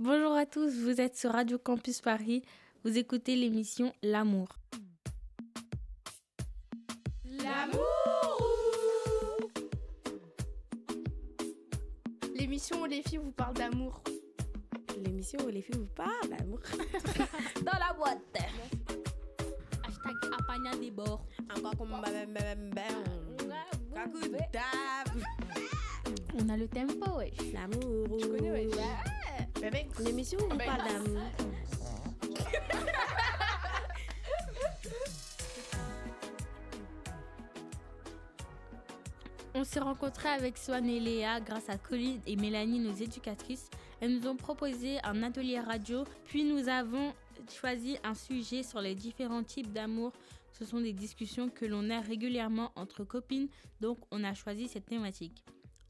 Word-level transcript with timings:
Bonjour 0.00 0.32
à 0.36 0.46
tous, 0.46 0.70
vous 0.78 1.00
êtes 1.00 1.16
sur 1.16 1.32
Radio 1.32 1.58
Campus 1.58 2.00
Paris, 2.00 2.44
vous 2.84 2.96
écoutez 2.96 3.34
l'émission 3.34 3.92
L'amour. 4.00 4.46
L'amour 7.24 8.38
L'émission 12.36 12.82
où 12.82 12.84
les 12.84 13.02
filles 13.02 13.18
vous 13.18 13.32
parlent 13.32 13.56
d'amour. 13.56 14.00
L'émission 15.04 15.40
où 15.44 15.48
les 15.48 15.62
filles 15.62 15.80
vous 15.80 15.86
parlent 15.96 16.28
d'amour. 16.30 16.60
Dans 17.64 17.78
la 17.80 17.92
boîte. 17.92 18.20
Hashtag 19.84 20.14
apagna 20.38 20.76
des 20.76 20.92
bords. 20.92 21.26
Encore 21.56 21.76
comme 21.76 21.94
On 26.34 26.48
a 26.48 26.56
le 26.56 26.68
tempo, 26.68 27.18
wesh. 27.18 27.52
L'amour. 27.52 28.16
Tu 28.20 28.28
connais, 28.28 28.68
où 29.58 30.44
on 30.50 30.54
Ben, 30.54 30.66
parle 30.66 30.84
d'amour. 30.88 31.22
On 39.54 39.64
s'est 39.64 39.80
rencontrés 39.80 40.28
avec 40.28 40.56
Swan 40.56 40.86
et 40.88 41.00
Léa 41.00 41.40
grâce 41.40 41.68
à 41.68 41.76
Colline 41.76 42.20
et 42.26 42.36
Mélanie, 42.36 42.78
nos 42.78 42.94
éducatrices. 42.94 43.68
Elles 44.00 44.14
nous 44.14 44.28
ont 44.28 44.36
proposé 44.36 44.98
un 45.02 45.24
atelier 45.24 45.58
radio, 45.58 46.04
puis 46.26 46.44
nous 46.44 46.68
avons 46.68 47.12
choisi 47.50 47.98
un 48.04 48.14
sujet 48.14 48.62
sur 48.62 48.80
les 48.80 48.94
différents 48.94 49.42
types 49.42 49.72
d'amour. 49.72 50.12
Ce 50.52 50.64
sont 50.64 50.80
des 50.80 50.92
discussions 50.92 51.48
que 51.48 51.66
l'on 51.66 51.90
a 51.90 52.00
régulièrement 52.00 52.70
entre 52.76 53.02
copines, 53.02 53.48
donc 53.80 53.98
on 54.12 54.22
a 54.22 54.32
choisi 54.34 54.68
cette 54.68 54.86
thématique. 54.86 55.42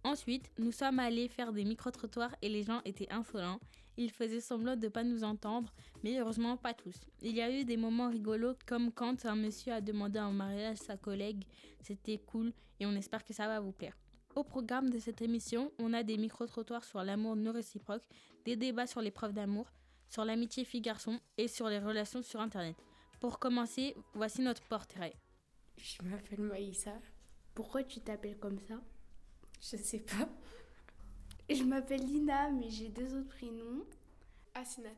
Ensuite, 0.09 0.51
nous 0.57 0.73
sommes 0.73 1.01
allés 1.01 1.29
faire 1.29 1.53
des 1.53 1.67
micro-trottoirs 1.67 2.35
et 2.41 2.49
les 2.49 2.63
gens 2.63 2.81
étaient 2.87 3.13
insolents. 3.13 3.61
Ils 3.99 4.11
faisaient 4.11 4.41
semblant 4.41 4.75
de 4.75 4.87
ne 4.87 4.89
pas 4.89 5.05
nous 5.05 5.23
entendre, 5.23 5.71
mais 6.03 6.19
heureusement 6.19 6.57
pas 6.57 6.73
tous. 6.73 6.99
Il 7.21 7.37
y 7.37 7.43
a 7.43 7.51
eu 7.51 7.67
des 7.67 7.77
moments 7.77 8.09
rigolos 8.09 8.55
comme 8.65 8.91
quand 8.91 9.27
un 9.27 9.37
monsieur 9.37 9.75
a 9.75 9.83
demandé 9.83 10.19
en 10.19 10.33
mariage 10.33 10.79
sa 10.79 10.97
collègue. 10.97 11.45
C'était 11.83 12.17
cool 12.17 12.55
et 12.81 12.87
on 12.87 12.93
espère 12.93 13.23
que 13.23 13.35
ça 13.35 13.49
va 13.49 13.61
vous 13.61 13.73
plaire. 13.73 13.99
Au 14.35 14.45
programme 14.45 14.89
de 14.89 14.99
cette 14.99 15.21
émission, 15.21 15.73
on 15.79 15.93
a 15.93 16.03
des 16.03 16.17
micro-trottoirs 16.17 16.85
sur 16.85 17.05
l'amour 17.05 17.37
non 17.37 17.53
réciproque, 17.53 18.09
des 18.47 18.57
débats 18.57 18.87
sur 18.87 19.03
les 19.03 19.11
preuves 19.11 19.35
d'amour, 19.35 19.71
sur 20.09 20.25
l'amitié 20.25 20.65
fille-garçon 20.65 21.21
et 21.37 21.49
sur 21.49 21.69
les 21.69 21.81
relations 21.81 22.23
sur 22.23 22.41
Internet. 22.41 22.77
Pour 23.21 23.39
commencer, 23.39 23.95
voici 24.15 24.41
notre 24.41 24.63
portrait. 24.69 25.13
Je 25.77 26.03
m'appelle 26.03 26.41
Maïssa. 26.41 26.95
Pourquoi 27.55 27.83
tu 27.83 28.01
t'appelles 28.01 28.39
comme 28.39 28.59
ça? 28.59 28.81
Je 29.61 29.77
sais 29.77 30.01
pas. 30.01 30.29
Je 31.51 31.63
m'appelle 31.63 32.05
Lina, 32.05 32.51
mais 32.51 32.71
j'ai 32.71 32.89
deux 32.89 33.15
autres 33.15 33.29
prénoms. 33.29 33.85
Asinat. 34.55 34.91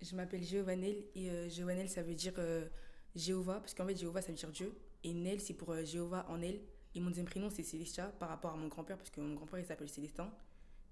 Je 0.00 0.14
m'appelle 0.14 0.42
Giovanel 0.42 1.04
et 1.14 1.30
euh, 1.30 1.48
Giovanel 1.48 1.88
ça 1.88 2.02
veut 2.02 2.14
dire 2.14 2.34
euh, 2.38 2.68
Jéhovah 3.16 3.58
parce 3.60 3.74
qu'en 3.74 3.86
fait 3.86 3.96
Jéhovah 3.96 4.22
ça 4.22 4.28
veut 4.28 4.38
dire 4.38 4.50
Dieu 4.50 4.72
et 5.02 5.12
Nel 5.12 5.40
c'est 5.40 5.54
pour 5.54 5.72
euh, 5.72 5.84
Jéhovah 5.84 6.24
en 6.28 6.40
elle 6.40 6.60
et 6.94 7.00
mon 7.00 7.08
deuxième 7.08 7.26
prénom 7.26 7.50
c'est 7.50 7.64
Célestia 7.64 8.06
par 8.06 8.28
rapport 8.28 8.52
à 8.52 8.56
mon 8.56 8.68
grand-père 8.68 8.96
parce 8.96 9.10
que 9.10 9.20
mon 9.20 9.34
grand-père 9.34 9.58
il 9.58 9.66
s'appelle 9.66 9.88
Célestin 9.88 10.32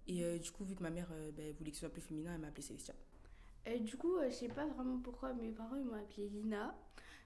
et 0.08 0.24
euh, 0.24 0.38
du 0.38 0.50
coup 0.50 0.64
vu 0.64 0.74
que 0.74 0.82
ma 0.82 0.90
mère 0.90 1.08
ben, 1.36 1.54
voulait 1.54 1.70
que 1.70 1.76
ce 1.76 1.80
soit 1.80 1.88
plus 1.92 2.02
féminin 2.02 2.34
elle 2.34 2.40
m'a 2.40 2.48
appelé 2.48 2.62
Célestia. 2.62 2.94
Du 3.80 3.96
coup, 3.96 4.14
je 4.24 4.32
sais 4.32 4.48
pas 4.48 4.64
vraiment 4.64 4.98
pourquoi 4.98 5.32
mes 5.34 5.50
parents 5.50 5.74
ils 5.74 5.84
m'ont 5.84 5.94
appelée 5.94 6.28
Lina. 6.28 6.72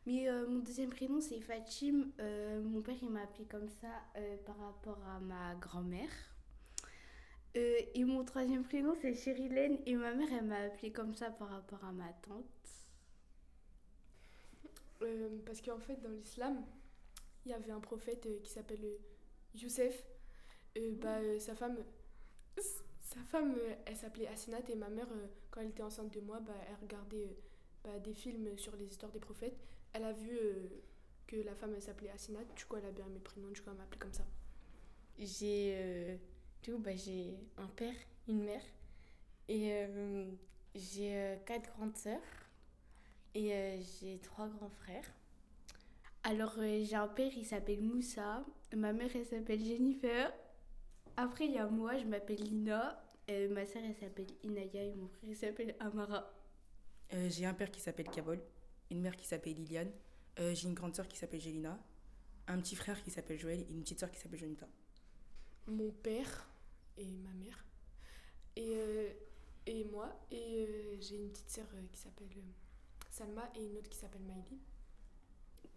Mais 0.07 0.29
euh, 0.29 0.47
mon 0.49 0.61
deuxième 0.61 0.91
prénom 0.91 1.21
c'est 1.21 1.41
Fatim. 1.41 2.11
Euh, 2.21 2.63
mon 2.63 2.81
père 2.81 2.97
il 3.03 3.11
m'a 3.11 3.23
appelé 3.23 3.45
comme 3.45 3.69
ça 3.69 3.89
euh, 4.17 4.37
par 4.47 4.57
rapport 4.59 4.99
à 5.07 5.21
ma 5.21 5.55
grand-mère. 5.57 6.11
Et 7.55 8.05
mon 8.05 8.25
troisième 8.25 8.63
prénom 8.63 8.95
c'est 8.95 9.13
Cherilène 9.13 9.79
et 9.85 9.97
ma 9.97 10.15
mère 10.15 10.29
elle 10.33 10.47
m'a 10.47 10.61
appelé 10.61 10.93
comme 10.93 11.15
ça 11.15 11.31
par 11.31 11.49
rapport 11.49 11.85
à 11.85 11.91
ma 11.91 12.13
tante. 12.23 12.45
Parce 15.45 15.61
qu'en 15.61 15.79
fait, 15.79 15.97
dans 15.97 16.11
l'islam, 16.11 16.63
il 17.45 17.51
y 17.51 17.55
avait 17.55 17.73
un 17.73 17.81
prophète 17.81 18.29
qui 18.43 18.51
s'appelle 18.51 18.85
Youssef. 19.55 20.05
Bah, 21.01 21.19
sa 21.41 21.57
femme, 21.57 21.79
sa 23.01 23.21
femme 23.25 23.57
elle 23.85 23.97
s'appelait 23.97 24.29
Asinat 24.29 24.61
et 24.69 24.77
ma 24.77 24.89
mère, 24.89 25.09
quand 25.51 25.61
elle 25.61 25.71
était 25.71 25.83
enceinte 25.83 26.15
de 26.15 26.21
moi, 26.21 26.39
bah, 26.39 26.55
elle 26.69 26.77
regardait 26.81 27.37
bah, 27.83 27.99
des 27.99 28.15
films 28.15 28.57
sur 28.59 28.77
les 28.77 28.87
histoires 28.87 29.11
des 29.11 29.19
prophètes. 29.19 29.59
Elle 29.93 30.05
a 30.05 30.13
vu 30.13 30.31
euh, 30.33 30.69
que 31.27 31.37
la 31.37 31.55
femme 31.55 31.73
elle 31.75 31.83
s'appelait 31.83 32.11
Asinat, 32.11 32.45
du 32.57 32.65
coup 32.65 32.77
elle 32.77 32.87
a 32.87 32.91
bien 32.91 33.07
mes 33.07 33.19
prénoms, 33.19 33.51
du 33.51 33.61
coup 33.61 33.71
elle 33.71 33.77
m'a 33.77 33.87
comme 33.99 34.13
ça. 34.13 34.25
J'ai 35.19 35.75
euh, 35.77 36.17
du 36.63 36.73
coup, 36.73 36.79
bah, 36.79 36.95
j'ai 36.95 37.37
un 37.57 37.67
père, 37.69 37.95
une 38.29 38.45
mère. 38.45 38.63
Et 39.49 39.73
euh, 39.73 40.31
j'ai 40.75 41.17
euh, 41.17 41.37
quatre 41.45 41.73
grandes 41.77 41.97
sœurs. 41.97 42.21
Et 43.35 43.53
euh, 43.53 43.81
j'ai 44.01 44.19
trois 44.19 44.49
grands 44.49 44.71
frères. 44.71 45.07
Alors 46.23 46.55
euh, 46.59 46.85
j'ai 46.85 46.97
un 46.97 47.09
père 47.09 47.33
il 47.37 47.47
s'appelle 47.47 47.81
Moussa. 47.81 48.45
Ma 48.77 48.93
mère 48.93 49.11
elle 49.15 49.25
s'appelle 49.25 49.65
Jennifer. 49.65 50.33
Après 51.17 51.47
il 51.47 51.53
y 51.53 51.59
a 51.59 51.67
moi, 51.67 51.97
je 51.97 52.05
m'appelle 52.05 52.43
Lina. 52.43 53.03
Euh, 53.31 53.49
ma 53.49 53.65
sœur 53.67 53.83
elle 53.85 53.95
s'appelle 53.95 54.27
Inaya 54.43 54.85
et 54.85 54.95
mon 54.95 55.09
frère 55.09 55.31
il 55.31 55.37
s'appelle 55.37 55.75
Amara. 55.81 56.33
Euh, 57.15 57.29
j'ai 57.31 57.47
un 57.47 57.55
père 57.55 57.71
qui 57.71 57.81
s'appelle 57.81 58.09
Kabol, 58.09 58.41
une 58.91 59.01
mère 59.01 59.17
qui 59.17 59.27
s'appelle 59.27 59.55
Liliane, 59.55 59.91
euh, 60.39 60.55
j'ai 60.55 60.69
une 60.69 60.75
grande 60.75 60.95
sœur 60.95 61.09
qui 61.09 61.17
s'appelle 61.17 61.41
Jelina, 61.41 61.79
un 62.49 62.59
petit 62.61 62.77
frère 62.77 63.03
qui 63.03 63.11
s'appelle 63.11 63.39
Joël 63.39 63.61
et 63.61 63.73
une 63.73 63.83
petite 63.83 64.01
sœur 64.01 64.11
qui 64.11 64.19
s'appelle 64.19 64.41
Jonita. 64.41 64.69
Mon 65.67 65.91
père 65.91 66.49
et 66.97 67.05
ma 67.13 67.33
mère. 67.35 67.65
Et, 68.57 68.73
euh, 68.77 69.11
et 69.67 69.85
moi. 69.85 70.13
Et 70.31 70.67
euh, 70.69 70.97
j'ai 71.01 71.17
une 71.17 71.31
petite 71.31 71.51
sœur 71.51 71.67
qui 71.93 71.99
s'appelle 72.01 72.29
Salma 73.11 73.51
et 73.57 73.65
une 73.65 73.77
autre 73.77 73.89
qui 73.89 73.99
s'appelle 73.99 74.23
Maïli. 74.23 74.59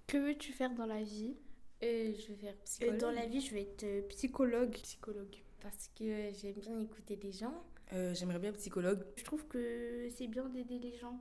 Que 0.08 0.18
veux-tu 0.18 0.52
faire 0.52 0.74
dans 0.74 0.86
la 0.86 1.04
vie? 1.04 1.36
Et 1.82 2.16
je 2.16 2.28
vais 2.30 2.36
faire 2.36 2.54
Euh, 2.54 2.64
psychologue. 2.64 2.98
Dans 3.00 3.12
la 3.12 3.26
vie 3.26 3.42
je 3.42 3.54
vais 3.54 3.62
être 3.64 4.08
psychologue. 4.10 4.72
Psychologue. 4.74 5.36
Parce 5.60 5.90
que 5.96 6.32
j'aime 6.34 6.54
bien 6.54 6.80
écouter 6.80 7.16
les 7.22 7.32
gens. 7.32 7.64
Euh, 7.92 8.14
J'aimerais 8.14 8.40
bien 8.40 8.50
être 8.50 8.58
psychologue. 8.58 9.06
Je 9.16 9.24
trouve 9.24 9.48
que 9.48 10.08
c'est 10.16 10.28
bien 10.28 10.48
d'aider 10.50 10.80
les 10.80 10.96
gens 10.98 11.20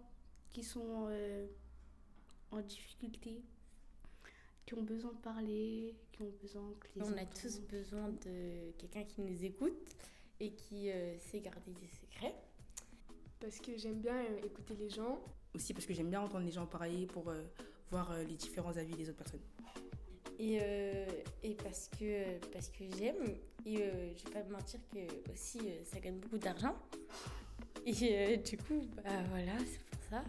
qui 0.51 0.63
sont 0.63 1.09
euh, 1.11 1.47
en 2.53 2.61
difficulté, 2.61 3.43
qui 4.65 4.75
ont 4.75 4.83
besoin 4.83 5.13
de 5.13 5.19
parler, 5.19 5.97
qui 6.13 6.23
ont 6.23 6.33
besoin 6.41 6.73
que 6.79 6.87
les 6.97 7.03
On 7.03 7.17
a 7.17 7.27
tous 7.27 7.61
besoin 7.61 8.09
de 8.11 8.71
quelqu'un 8.79 9.05
qui 9.05 9.23
nous 9.23 9.45
écoute 9.45 9.97
et 10.39 10.53
qui 10.53 10.91
euh, 10.91 11.19
sait 11.19 11.41
garder 11.41 11.73
des 11.73 11.89
secrets. 11.89 12.35
Parce 13.41 13.59
que 13.59 13.77
j'aime 13.77 14.01
bien 14.01 14.17
euh, 14.17 14.47
écouter 14.47 14.77
les 14.77 14.89
gens. 14.89 15.21
Aussi 15.55 15.75
parce 15.75 15.85
que 15.87 15.95
j'aime 15.95 16.11
bien 16.11 16.21
entendre 16.21 16.47
les 16.47 16.53
gens 16.53 16.67
parler 16.67 17.07
pour 17.07 17.29
euh, 17.29 17.43
voir 17.91 18.13
euh, 18.13 18.23
les 18.25 18.37
différents 18.37 18.77
avis 18.77 18.95
des 18.95 19.09
autres 19.09 19.19
personnes. 19.19 19.41
Et, 20.39 20.59
euh, 20.63 21.07
et 21.43 21.55
parce 21.55 21.89
que, 21.89 22.39
parce 22.53 22.69
que 22.69 22.85
j'aime. 22.97 23.37
Et 23.67 23.79
euh, 23.83 24.15
je 24.17 24.25
vais 24.25 24.31
pas 24.31 24.43
me 24.45 24.53
mentir 24.53 24.81
que 24.93 25.31
aussi 25.33 25.59
euh, 25.61 25.85
ça 25.85 26.01
gagne 26.01 26.19
beaucoup 26.19 26.39
d'argent. 26.39 26.77
Et 27.85 27.93
euh, 28.13 28.37
du 28.37 28.57
coup, 28.59 28.81
bah 28.97 29.03
voilà, 29.31 29.59
c'est 29.59 29.85
pour 29.85 30.03
ça. 30.09 30.25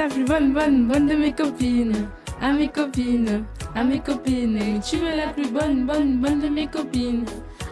La 0.00 0.08
plus 0.08 0.24
bonne, 0.24 0.54
bonne, 0.54 0.88
bonne 0.88 1.06
de 1.06 1.14
mes 1.14 1.32
copines. 1.32 2.08
À 2.40 2.54
mes 2.54 2.68
copines, 2.68 3.44
à 3.74 3.84
mes 3.84 4.00
copines. 4.00 4.80
Tu 4.80 4.96
veux 4.96 5.14
la 5.14 5.28
plus 5.28 5.50
bonne, 5.50 5.84
bonne, 5.84 6.16
bonne 6.16 6.40
de 6.40 6.48
mes 6.48 6.66
copines. 6.66 7.26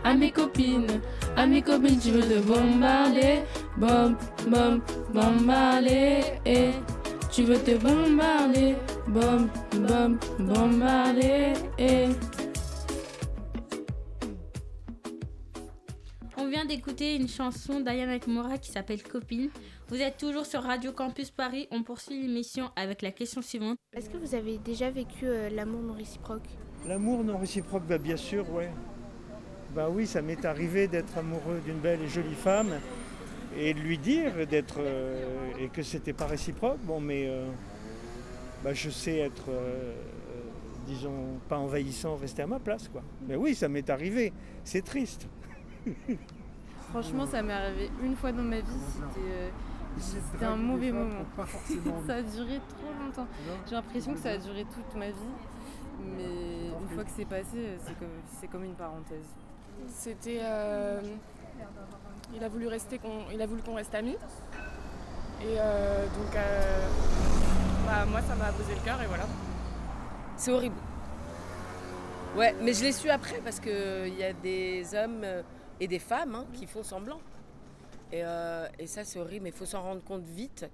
À 0.04 0.14
mes 0.14 0.30
copines, 0.30 1.00
à 1.36 1.46
mes 1.46 1.62
copines. 1.62 1.98
Tu 1.98 2.10
veux 2.10 2.20
te 2.20 2.38
bombarder. 2.40 3.38
Bom, 3.78 4.14
bom, 4.46 4.80
bombarder. 5.14 6.20
Et 6.44 6.72
tu 7.32 7.44
veux 7.44 7.56
te 7.56 7.76
bombarder. 7.78 8.76
Bom, 9.06 9.48
bom, 9.88 10.18
bombarder. 10.38 11.54
Et. 11.78 12.08
On 16.36 16.46
vient 16.46 16.66
d'écouter 16.66 17.16
une 17.16 17.28
chanson 17.28 17.80
d'Ayana 17.80 18.18
Mora 18.26 18.58
qui 18.58 18.70
s'appelle 18.70 19.02
Copine. 19.02 19.48
Vous 19.88 20.02
êtes 20.02 20.18
toujours 20.18 20.44
sur 20.44 20.62
Radio 20.62 20.92
Campus 20.92 21.30
Paris. 21.30 21.66
On 21.70 21.82
poursuit 21.82 22.20
l'émission 22.20 22.70
avec 22.76 23.00
la 23.00 23.10
question 23.10 23.40
suivante. 23.40 23.78
Est-ce 23.96 24.10
que 24.10 24.18
vous 24.18 24.34
avez 24.34 24.58
déjà 24.58 24.90
vécu 24.90 25.24
euh, 25.24 25.48
l'amour 25.48 25.80
non 25.80 25.94
réciproque? 25.94 26.46
L'amour 26.86 27.24
non 27.24 27.38
réciproque, 27.38 27.84
bah 27.86 27.96
bien 27.96 28.18
sûr, 28.18 28.52
ouais. 28.52 28.70
Bah 29.74 29.88
oui, 29.90 30.06
ça 30.06 30.20
m'est 30.20 30.44
arrivé 30.44 30.88
d'être 30.88 31.16
amoureux 31.16 31.62
d'une 31.64 31.78
belle 31.78 32.02
et 32.02 32.08
jolie 32.08 32.34
femme 32.34 32.78
et 33.56 33.72
de 33.72 33.78
lui 33.80 33.96
dire 33.96 34.46
d'être 34.46 34.76
euh, 34.78 35.52
et 35.58 35.68
que 35.68 35.82
c'était 35.82 36.12
pas 36.12 36.26
réciproque. 36.26 36.80
Bon, 36.82 37.00
mais 37.00 37.26
euh, 37.26 37.46
bah, 38.62 38.74
je 38.74 38.90
sais 38.90 39.16
être, 39.18 39.48
euh, 39.48 39.94
disons, 40.86 41.40
pas 41.48 41.56
envahissant, 41.56 42.16
rester 42.16 42.42
à 42.42 42.46
ma 42.46 42.58
place, 42.58 42.88
quoi. 42.88 43.02
Mais 43.26 43.36
oui, 43.36 43.54
ça 43.54 43.68
m'est 43.68 43.88
arrivé. 43.88 44.34
C'est 44.64 44.84
triste. 44.84 45.28
Franchement, 46.90 47.26
ça 47.26 47.42
m'est 47.42 47.52
arrivé 47.52 47.90
une 48.02 48.16
fois 48.16 48.32
dans 48.32 48.42
ma 48.42 48.60
vie. 48.60 48.66
C'était, 48.92 49.28
euh, 49.30 49.48
c'était 49.98 50.44
un 50.44 50.56
mauvais 50.56 50.92
moment. 50.92 51.24
Ça 52.06 52.14
a 52.16 52.22
duré 52.22 52.60
trop 52.68 53.04
longtemps. 53.04 53.26
J'ai 53.66 53.74
l'impression 53.74 54.14
que 54.14 54.20
ça 54.20 54.30
a 54.30 54.36
duré 54.38 54.64
toute 54.64 54.94
ma 54.98 55.06
vie. 55.08 55.34
Mais 56.00 56.68
une 56.80 56.88
fois 56.94 57.04
que 57.04 57.10
c'est 57.14 57.24
passé, 57.24 57.76
c'est 57.84 57.98
comme, 57.98 58.08
c'est 58.40 58.46
comme 58.48 58.64
une 58.64 58.74
parenthèse. 58.74 59.26
C'était. 59.88 60.38
euh, 60.42 61.00
il 62.34 62.44
a 62.44 62.48
voulu 62.48 62.68
rester 62.68 62.98
qu'on, 62.98 63.24
il 63.32 63.40
a 63.42 63.46
voulu 63.46 63.62
qu'on 63.62 63.74
reste 63.74 63.94
amis. 63.94 64.16
Et 65.42 65.56
euh, 65.58 66.04
donc, 66.06 66.36
euh, 66.36 66.88
bah, 67.86 68.04
moi, 68.06 68.20
ça 68.22 68.34
m'a 68.34 68.52
posé 68.52 68.74
le 68.74 68.80
cœur 68.84 69.00
et 69.02 69.06
voilà. 69.06 69.24
C'est 70.36 70.52
horrible. 70.52 70.76
Ouais, 72.36 72.54
mais 72.62 72.72
je 72.72 72.84
l'ai 72.84 72.92
su 72.92 73.08
après 73.10 73.40
parce 73.42 73.58
qu'il 73.58 74.14
y 74.16 74.22
a 74.22 74.32
des 74.32 74.84
hommes 74.94 75.24
et 75.80 75.88
des 75.88 75.98
femmes 75.98 76.34
hein, 76.34 76.44
qui 76.52 76.66
font 76.66 76.82
semblant. 76.82 77.18
Et, 78.12 78.22
euh, 78.24 78.66
et 78.78 78.86
ça, 78.86 79.04
c'est 79.04 79.18
horrible, 79.18 79.44
mais 79.44 79.50
il 79.50 79.54
faut 79.54 79.66
s'en 79.66 79.82
rendre 79.82 80.02
compte 80.02 80.24
vite. 80.24 80.66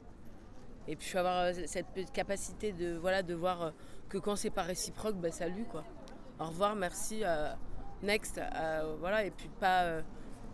Et 0.86 0.96
puis 0.96 1.16
avoir 1.18 1.38
euh, 1.38 1.52
cette 1.66 2.12
capacité 2.12 2.72
de, 2.72 2.96
voilà, 2.96 3.22
de 3.22 3.34
voir 3.34 3.62
euh, 3.62 3.70
que 4.08 4.18
quand 4.18 4.36
c'est 4.36 4.50
pas 4.50 4.62
réciproque, 4.62 5.16
bah, 5.16 5.30
salut 5.30 5.64
quoi. 5.64 5.84
Au 6.38 6.46
revoir, 6.46 6.74
merci, 6.74 7.22
next. 8.02 8.40
voilà, 8.98 9.24
et 9.24 9.30
puis 9.30 9.48
pas, 9.60 10.00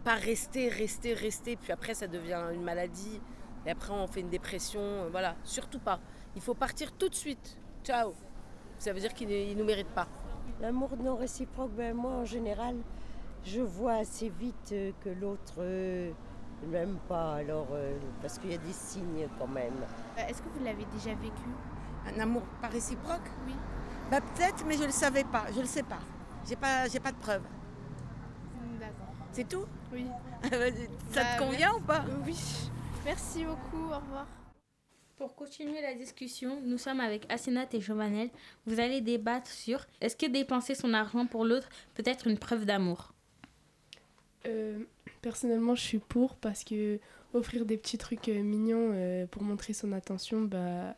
pas 0.04 0.14
rester, 0.14 0.68
rester, 0.68 1.14
rester. 1.14 1.56
Puis 1.56 1.72
après, 1.72 1.94
ça 1.94 2.06
devient 2.06 2.50
une 2.52 2.62
maladie. 2.62 3.18
Et 3.64 3.70
après, 3.70 3.92
on 3.92 4.06
fait 4.06 4.20
une 4.20 4.28
dépression. 4.28 5.08
voilà, 5.10 5.36
surtout 5.42 5.78
pas. 5.78 6.00
Il 6.36 6.42
faut 6.42 6.52
partir 6.52 6.92
tout 6.92 7.08
de 7.08 7.14
suite. 7.14 7.56
Ciao. 7.82 8.12
Ça 8.78 8.92
veut 8.92 9.00
dire 9.00 9.14
qu'il 9.14 9.28
ne 9.28 9.54
nous 9.54 9.64
mérite 9.64 9.88
pas. 9.88 10.06
L'amour 10.60 10.90
non 11.02 11.16
réciproque, 11.16 11.72
ben 11.72 11.94
moi 11.96 12.12
en 12.12 12.24
général, 12.26 12.76
je 13.42 13.62
vois 13.62 13.94
assez 13.94 14.28
vite 14.28 14.74
que 15.00 15.08
l'autre 15.08 15.62
ne 16.62 16.66
m'aime 16.68 16.98
pas, 17.08 17.34
alors 17.36 17.66
euh, 17.72 17.96
parce 18.20 18.38
qu'il 18.38 18.50
y 18.50 18.54
a 18.54 18.58
des 18.58 18.72
signes 18.72 19.26
quand 19.38 19.46
même. 19.48 19.72
Euh, 20.18 20.26
Est-ce 20.28 20.42
que 20.42 20.48
vous 20.48 20.64
l'avez 20.64 20.84
déjà 20.92 21.14
vécu? 21.14 21.48
Un 22.14 22.20
amour 22.20 22.42
pas 22.60 22.68
réciproque? 22.68 23.28
Oui. 23.46 23.54
Bah 24.10 24.20
peut-être, 24.20 24.64
mais 24.66 24.76
je 24.76 24.84
le 24.84 24.90
savais 24.90 25.24
pas. 25.24 25.44
Je 25.54 25.60
le 25.60 25.66
sais 25.66 25.82
pas. 25.82 25.98
J'ai 26.48 26.56
pas, 26.56 26.88
j'ai 26.88 27.00
pas 27.00 27.12
de 27.12 27.18
preuves. 27.18 27.42
D'accord. 28.80 29.14
C'est 29.32 29.48
tout? 29.48 29.64
Oui. 29.92 30.06
Ça 30.42 30.50
Bah, 31.22 31.36
te 31.36 31.38
convient 31.42 31.72
ou 31.74 31.80
pas? 31.80 32.04
Oui. 32.26 32.36
Merci 33.04 33.44
beaucoup. 33.44 33.84
Au 33.92 33.96
revoir. 33.98 34.26
Pour 35.18 35.34
continuer 35.34 35.82
la 35.82 35.92
discussion, 35.94 36.60
nous 36.64 36.78
sommes 36.78 37.00
avec 37.00 37.30
Asenat 37.30 37.66
et 37.74 37.80
Jovenel. 37.80 38.30
Vous 38.66 38.80
allez 38.80 39.02
débattre 39.02 39.50
sur 39.50 39.84
est-ce 40.00 40.16
que 40.16 40.24
dépenser 40.26 40.74
son 40.74 40.94
argent 40.94 41.26
pour 41.26 41.44
l'autre 41.44 41.68
peut 41.94 42.02
être 42.06 42.26
une 42.26 42.38
preuve 42.38 42.64
d'amour? 42.64 43.12
Euh, 44.46 44.78
personnellement, 45.20 45.74
je 45.74 45.82
suis 45.82 45.98
pour 45.98 46.36
parce 46.36 46.64
que 46.64 46.98
offrir 47.34 47.64
des 47.64 47.76
petits 47.76 47.98
trucs 47.98 48.28
euh, 48.28 48.42
mignons 48.42 48.90
euh, 48.92 49.26
pour 49.26 49.42
montrer 49.42 49.72
son 49.72 49.92
attention, 49.92 50.42
bah, 50.42 50.96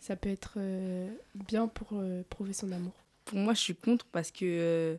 ça 0.00 0.16
peut 0.16 0.28
être 0.28 0.54
euh, 0.56 1.10
bien 1.34 1.68
pour 1.68 2.02
prouver 2.28 2.52
son 2.52 2.72
amour. 2.72 2.94
Pour 3.24 3.38
moi, 3.38 3.54
je 3.54 3.60
suis 3.60 3.74
contre 3.74 4.06
parce 4.06 4.30
que, 4.30 4.98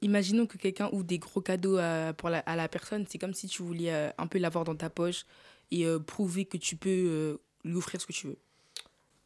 imaginons 0.00 0.46
que 0.46 0.56
quelqu'un 0.56 0.88
ouvre 0.92 1.04
des 1.04 1.18
gros 1.18 1.40
cadeaux 1.40 1.76
à, 1.76 2.12
pour 2.16 2.30
la, 2.30 2.38
à 2.40 2.54
la 2.54 2.68
personne, 2.68 3.04
c'est 3.08 3.18
comme 3.18 3.34
si 3.34 3.48
tu 3.48 3.62
voulais 3.62 4.12
un 4.16 4.26
peu 4.28 4.38
l'avoir 4.38 4.64
dans 4.64 4.76
ta 4.76 4.90
poche 4.90 5.26
et 5.72 5.84
prouver 6.06 6.44
que 6.44 6.56
tu 6.56 6.76
peux 6.76 7.40
lui 7.64 7.76
offrir 7.76 8.00
ce 8.00 8.06
que 8.06 8.12
tu 8.12 8.28
veux. 8.28 8.38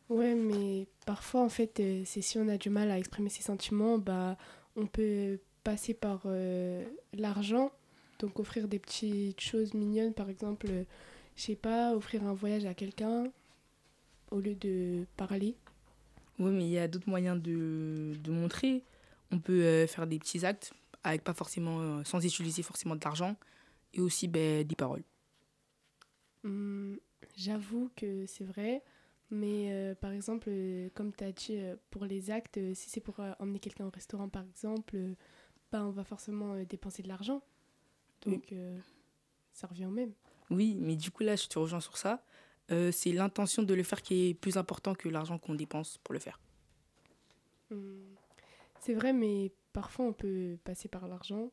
Ouais, 0.09 0.35
mais 0.35 0.87
parfois, 1.05 1.43
en 1.43 1.51
fait, 1.51 1.83
c'est 2.07 2.23
si 2.23 2.39
on 2.39 2.49
a 2.49 2.57
du 2.57 2.71
mal 2.71 2.91
à 2.91 2.99
exprimer 2.99 3.29
ses 3.29 3.43
sentiments, 3.43 3.99
bah, 3.99 4.39
on 4.77 4.87
peut 4.87 5.39
passer 5.63 5.93
par 5.93 6.27
l'argent. 7.13 7.71
Donc, 8.23 8.39
offrir 8.39 8.69
des 8.69 8.79
petites 8.79 9.41
choses 9.41 9.75
mignonnes, 9.75 10.15
par 10.15 10.31
exemple, 10.31 10.67
euh, 10.71 10.85
je 11.37 11.43
sais 11.43 11.57
pas, 11.57 11.95
offrir 11.95 12.25
un 12.25 12.33
voyage 12.33 12.65
à 12.65 12.73
quelqu'un 12.75 13.25
au 14.31 14.41
lieu 14.41 14.55
de 14.55 15.05
parler. 15.17 15.55
Oui, 16.39 16.51
mais 16.51 16.65
il 16.65 16.71
y 16.71 16.79
a 16.79 16.89
d'autres 16.89 17.09
moyens 17.09 17.41
de, 17.41 18.15
de 18.19 18.31
montrer. 18.31 18.83
On 19.31 19.39
peut 19.39 19.63
euh, 19.63 19.87
faire 19.87 20.07
des 20.07 20.19
petits 20.19 20.45
actes 20.47 20.73
avec 21.05 21.23
pas 21.23 21.35
forcément, 21.35 21.81
euh, 21.81 22.05
sans 22.05 22.25
utiliser 22.25 22.63
forcément 22.63 22.97
de 22.97 23.05
l'argent 23.05 23.37
et 23.93 24.01
aussi 24.01 24.29
ben, 24.29 24.65
des 24.67 24.77
paroles. 24.77 25.03
Hum, 26.45 26.99
J'avoue 27.37 27.91
que 27.97 28.27
c'est 28.27 28.45
vrai, 28.45 28.83
mais 29.31 29.73
euh, 29.73 29.95
par 29.95 30.13
exemple, 30.13 30.49
euh, 30.49 30.89
comme 30.95 31.13
tu 31.15 31.25
as 31.25 31.33
dit, 31.33 31.57
euh, 31.57 31.77
pour 31.91 32.05
les 32.05 32.31
actes, 32.31 32.59
si 32.75 32.91
c'est 32.91 33.01
pour 33.01 33.21
emmener 33.39 33.59
quelqu'un 33.59 33.87
au 33.87 33.91
restaurant, 33.91 34.29
par 34.29 34.45
exemple, 34.45 34.97
bah, 35.71 35.85
on 35.85 35.91
va 35.91 36.05
forcément 36.05 36.63
dépenser 36.65 37.03
de 37.03 37.09
l'argent. 37.09 37.43
Donc, 38.31 38.53
euh, 38.53 38.79
ça 39.53 39.67
revient 39.67 39.87
au 39.87 39.91
même. 39.91 40.13
Oui, 40.51 40.77
mais 40.81 40.97
du 40.97 41.11
coup, 41.11 41.23
là, 41.23 41.37
je 41.37 41.47
te 41.47 41.59
rejoins 41.59 41.81
sur 41.81 41.97
ça. 41.97 42.23
Euh, 42.71 42.93
c'est 42.93 43.13
l'intention 43.13 43.63
de 43.63 43.75
le 43.75 43.83
faire 43.83 44.03
qui 44.03 44.29
est 44.29 44.35
plus 44.35 44.57
important 44.57 44.95
que 44.95 45.09
l'argent 45.09 45.39
qu'on 45.39 45.55
dépense 45.55 45.99
pour 45.99 46.15
le 46.15 46.21
faire. 46.21 46.39
Hum, 47.71 48.01
C'est 48.81 48.95
vrai, 48.95 49.13
mais 49.13 49.53
parfois 49.73 50.05
on 50.05 50.13
peut 50.13 50.59
passer 50.65 50.89
par 50.89 51.09
l'argent 51.09 51.51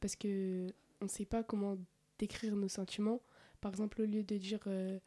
parce 0.00 0.16
que 0.16 0.66
on 1.00 1.04
ne 1.06 1.10
sait 1.10 1.24
pas 1.24 1.42
comment 1.42 1.76
décrire 2.18 2.54
nos 2.56 2.68
sentiments. 2.68 3.20
Par 3.60 3.70
exemple, 3.70 4.02
au 4.02 4.06
lieu 4.06 4.22
de 4.22 4.36
dire 4.36 4.60
euh, 4.66 4.98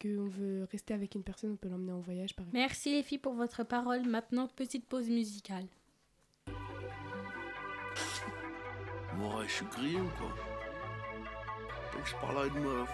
qu'on 0.00 0.28
veut 0.28 0.64
rester 0.70 0.94
avec 0.94 1.14
une 1.14 1.22
personne, 1.22 1.52
on 1.52 1.56
peut 1.56 1.68
l'emmener 1.68 1.92
en 1.92 2.00
voyage, 2.00 2.34
par 2.36 2.44
exemple. 2.44 2.58
Merci 2.58 2.92
les 2.92 3.02
filles 3.02 3.18
pour 3.18 3.34
votre 3.34 3.64
parole. 3.64 4.02
Maintenant, 4.06 4.48
petite 4.48 4.86
pause 4.86 5.08
musicale. 5.08 5.66
Moi, 9.18 9.42
je 9.46 9.52
suis 9.52 9.66
grillé 9.66 10.00
ou 10.00 10.10
quoi? 10.18 10.28
Dès 11.92 12.00
que 12.02 12.08
je 12.08 12.14
parle 12.16 12.38
à 12.38 12.46
une 12.46 12.60
meuf, 12.62 12.88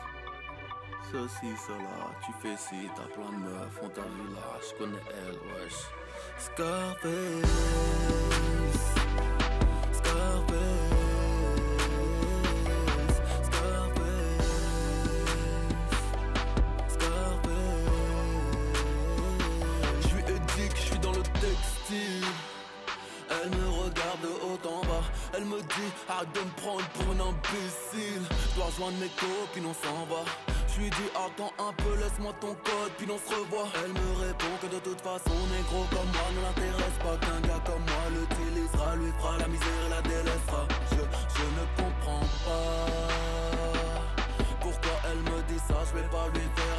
ça 1.11 1.19
ci, 1.29 1.57
ça 1.57 1.73
là, 1.73 2.11
tu 2.25 2.33
fais 2.41 2.57
ci, 2.57 2.89
t'as 2.95 3.09
plein 3.15 3.31
de 3.31 3.45
meufs, 3.45 3.81
on 3.83 3.89
t'a 3.89 4.03
vu 4.03 4.35
là, 4.35 4.59
je 4.61 4.79
connais 4.79 5.03
elle, 5.27 5.39
wesh. 5.53 5.81
Scarface, 6.39 7.03
Scarface, 9.93 11.02
de 26.35 26.41
me 26.41 26.53
prendre 26.57 26.87
pour 26.95 27.07
un 27.15 27.21
imbécile. 27.31 28.23
Dois 28.55 28.67
rejoindre 28.67 28.99
mes 28.99 29.13
copines, 29.19 29.67
on 29.67 29.75
s'en 29.75 30.07
va. 30.07 30.23
Je 30.69 30.81
lui 30.81 30.91
dis 30.91 31.11
attends 31.15 31.53
un 31.59 31.73
peu, 31.83 31.93
laisse-moi 32.01 32.33
ton 32.41 32.55
code, 32.55 32.93
puis 32.97 33.07
on 33.11 33.19
se 33.19 33.35
revoit. 33.35 33.69
Elle 33.85 33.93
me 33.93 34.11
répond 34.27 34.55
que 34.63 34.69
de 34.73 34.81
toute 34.81 35.01
façon, 35.01 35.37
négro 35.53 35.85
comme 35.91 36.11
moi 36.15 36.29
ne 36.35 36.41
l'intéresse 36.47 36.99
pas. 37.03 37.17
Qu'un 37.21 37.41
gars 37.47 37.63
comme 37.67 37.85
moi 37.85 38.05
l'utilisera, 38.15 38.97
lui 38.97 39.13
fera 39.19 39.39
la 39.39 39.49
misère 39.49 39.83
et 39.87 39.91
la 39.91 40.03
délaissera. 40.03 40.63
Je, 40.93 41.03
je 41.03 41.47
ne 41.59 41.65
comprends 41.77 42.27
pas 42.47 43.23
pourquoi 44.61 44.97
elle 45.11 45.23
me 45.29 45.39
dit 45.51 45.61
ça. 45.69 45.79
Je 45.89 45.93
vais 45.99 46.09
pas 46.09 46.27
lui 46.33 46.47
faire 46.57 46.72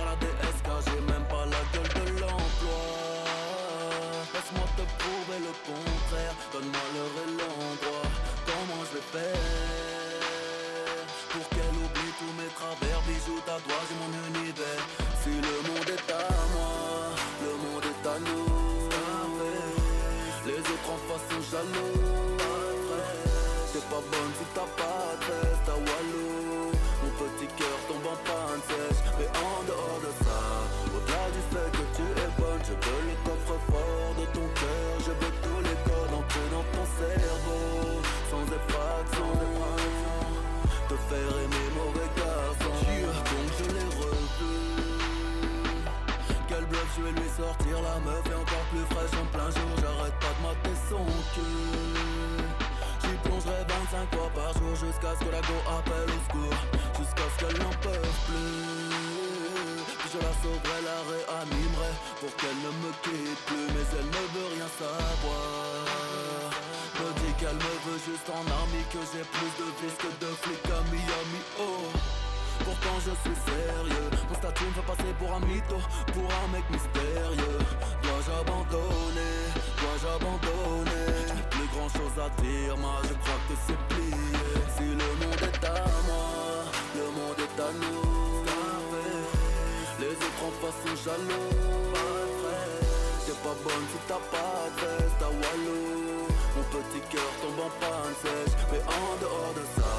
appelle 55.42 56.10
au 56.10 56.20
secours. 56.28 56.60
Jusqu'à 56.98 57.28
ce 57.32 57.38
qu'elle 57.40 57.58
n'en 57.64 57.76
peut 57.82 58.10
plus. 58.28 58.94
Puis 60.00 60.10
je 60.14 60.20
la 60.20 60.34
sauverai, 60.42 60.80
la 60.86 61.00
réanimerai 61.10 61.94
pour 62.20 62.36
qu'elle 62.38 62.60
ne 62.62 62.72
me 62.84 62.92
quitte 63.02 63.42
plus. 63.48 63.68
Mais 63.74 63.88
elle 63.98 64.10
ne 64.10 64.24
veut 64.34 64.50
rien 64.56 64.70
savoir. 64.78 65.84
Me 67.00 67.10
dit 67.20 67.34
qu'elle 67.40 67.56
me 67.58 67.76
veut 67.86 68.02
juste 68.06 68.30
en 68.30 68.46
armée, 68.46 68.86
que 68.94 69.02
j'ai 69.12 69.26
plus 69.26 69.54
de 69.60 69.68
vis 69.82 69.96
que 69.98 70.12
de 70.22 70.32
flics 70.42 70.72
à 70.72 70.82
Miami. 70.92 71.42
Oh. 71.60 71.90
Pourtant 72.66 72.96
je 73.00 73.12
suis 73.26 73.40
sérieux 73.44 74.10
Mon 74.30 74.36
statut 74.36 74.64
me 74.66 74.72
fait 74.72 74.86
passer 74.86 75.14
pour 75.18 75.34
un 75.34 75.40
mytho 75.40 75.76
Pour 76.14 76.30
un 76.30 76.48
mec 76.54 76.64
mystérieux 76.70 77.58
Dois-je 78.04 78.32
abandonner? 78.32 79.40
Dois-je 79.82 80.08
abandonner? 80.16 81.53
N'ai 81.74 81.90
plus 81.90 82.22
à 82.22 82.30
dire, 82.42 82.78
moi 82.78 83.02
je 83.04 83.14
crois 83.14 83.42
que 83.50 83.56
c'est 83.66 83.82
plié. 83.90 84.46
Si 84.78 84.84
le 84.84 85.10
monde 85.20 85.42
est 85.42 85.66
à 85.66 85.68
moi, 86.08 86.30
le 86.96 87.06
monde 87.18 87.40
est 87.40 87.58
à 87.60 87.70
nous. 87.82 88.46
Les 90.00 90.14
autres 90.14 90.44
en 90.46 90.52
face 90.62 90.80
sont 90.86 90.98
jaloux. 91.04 91.52
T'es 93.26 93.38
pas 93.42 93.58
bonne 93.64 93.86
si 93.92 93.98
t'as 94.08 94.24
pas 94.32 94.70
de 94.70 94.86
veste 94.86 95.22
à 95.22 95.30
Walou. 95.30 96.28
Mon 96.56 96.64
petit 96.64 97.02
cœur 97.10 97.32
tombe 97.42 97.62
en 97.66 97.72
panne 97.80 98.16
sèche. 98.22 98.56
Mais 98.72 98.84
en 98.84 99.10
dehors 99.22 99.54
de 99.56 99.66
ça, 99.76 99.94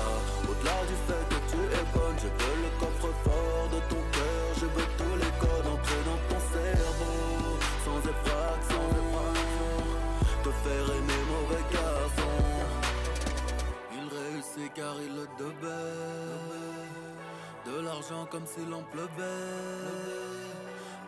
au-delà 0.49 0.79
du 0.87 0.97
fait 1.07 1.25
que 1.31 1.39
tu 1.51 1.59
es 1.59 1.85
bonne, 1.93 2.19
je 2.23 2.29
veux 2.29 2.57
le 2.65 2.71
coffre-fort 2.79 3.67
de 3.73 3.81
ton 3.91 4.03
cœur. 4.13 4.47
Je 4.61 4.67
veux 4.67 4.89
tous 4.99 5.17
les 5.17 5.33
codes 5.41 5.69
entrer 5.75 6.03
dans 6.07 6.21
ton 6.31 6.41
cerveau. 6.55 7.59
Sans 7.85 8.01
effraction, 8.13 8.87
te 10.45 10.51
faire 10.63 10.87
aimer 10.97 11.14
car 14.75 14.95
il 15.01 15.15
le 15.15 15.27
devait. 15.39 16.31
De 17.67 17.85
l'argent 17.85 18.27
comme 18.31 18.47
s'il 18.47 18.73
en 18.73 18.83
pleuvait. 18.83 19.11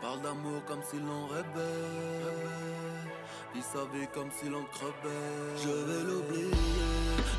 Parle 0.01 0.21
d'amour 0.23 0.65
comme 0.67 0.83
s'il 0.83 1.03
en 1.03 1.27
rêvait. 1.27 1.45
Vit 3.55 3.63
sa 3.63 3.85
vie 3.93 4.07
comme 4.13 4.31
s'il 4.31 4.55
en 4.55 4.65
crevait. 4.65 5.57
Je 5.57 5.69
vais 5.69 6.03
l'oublier, 6.05 6.51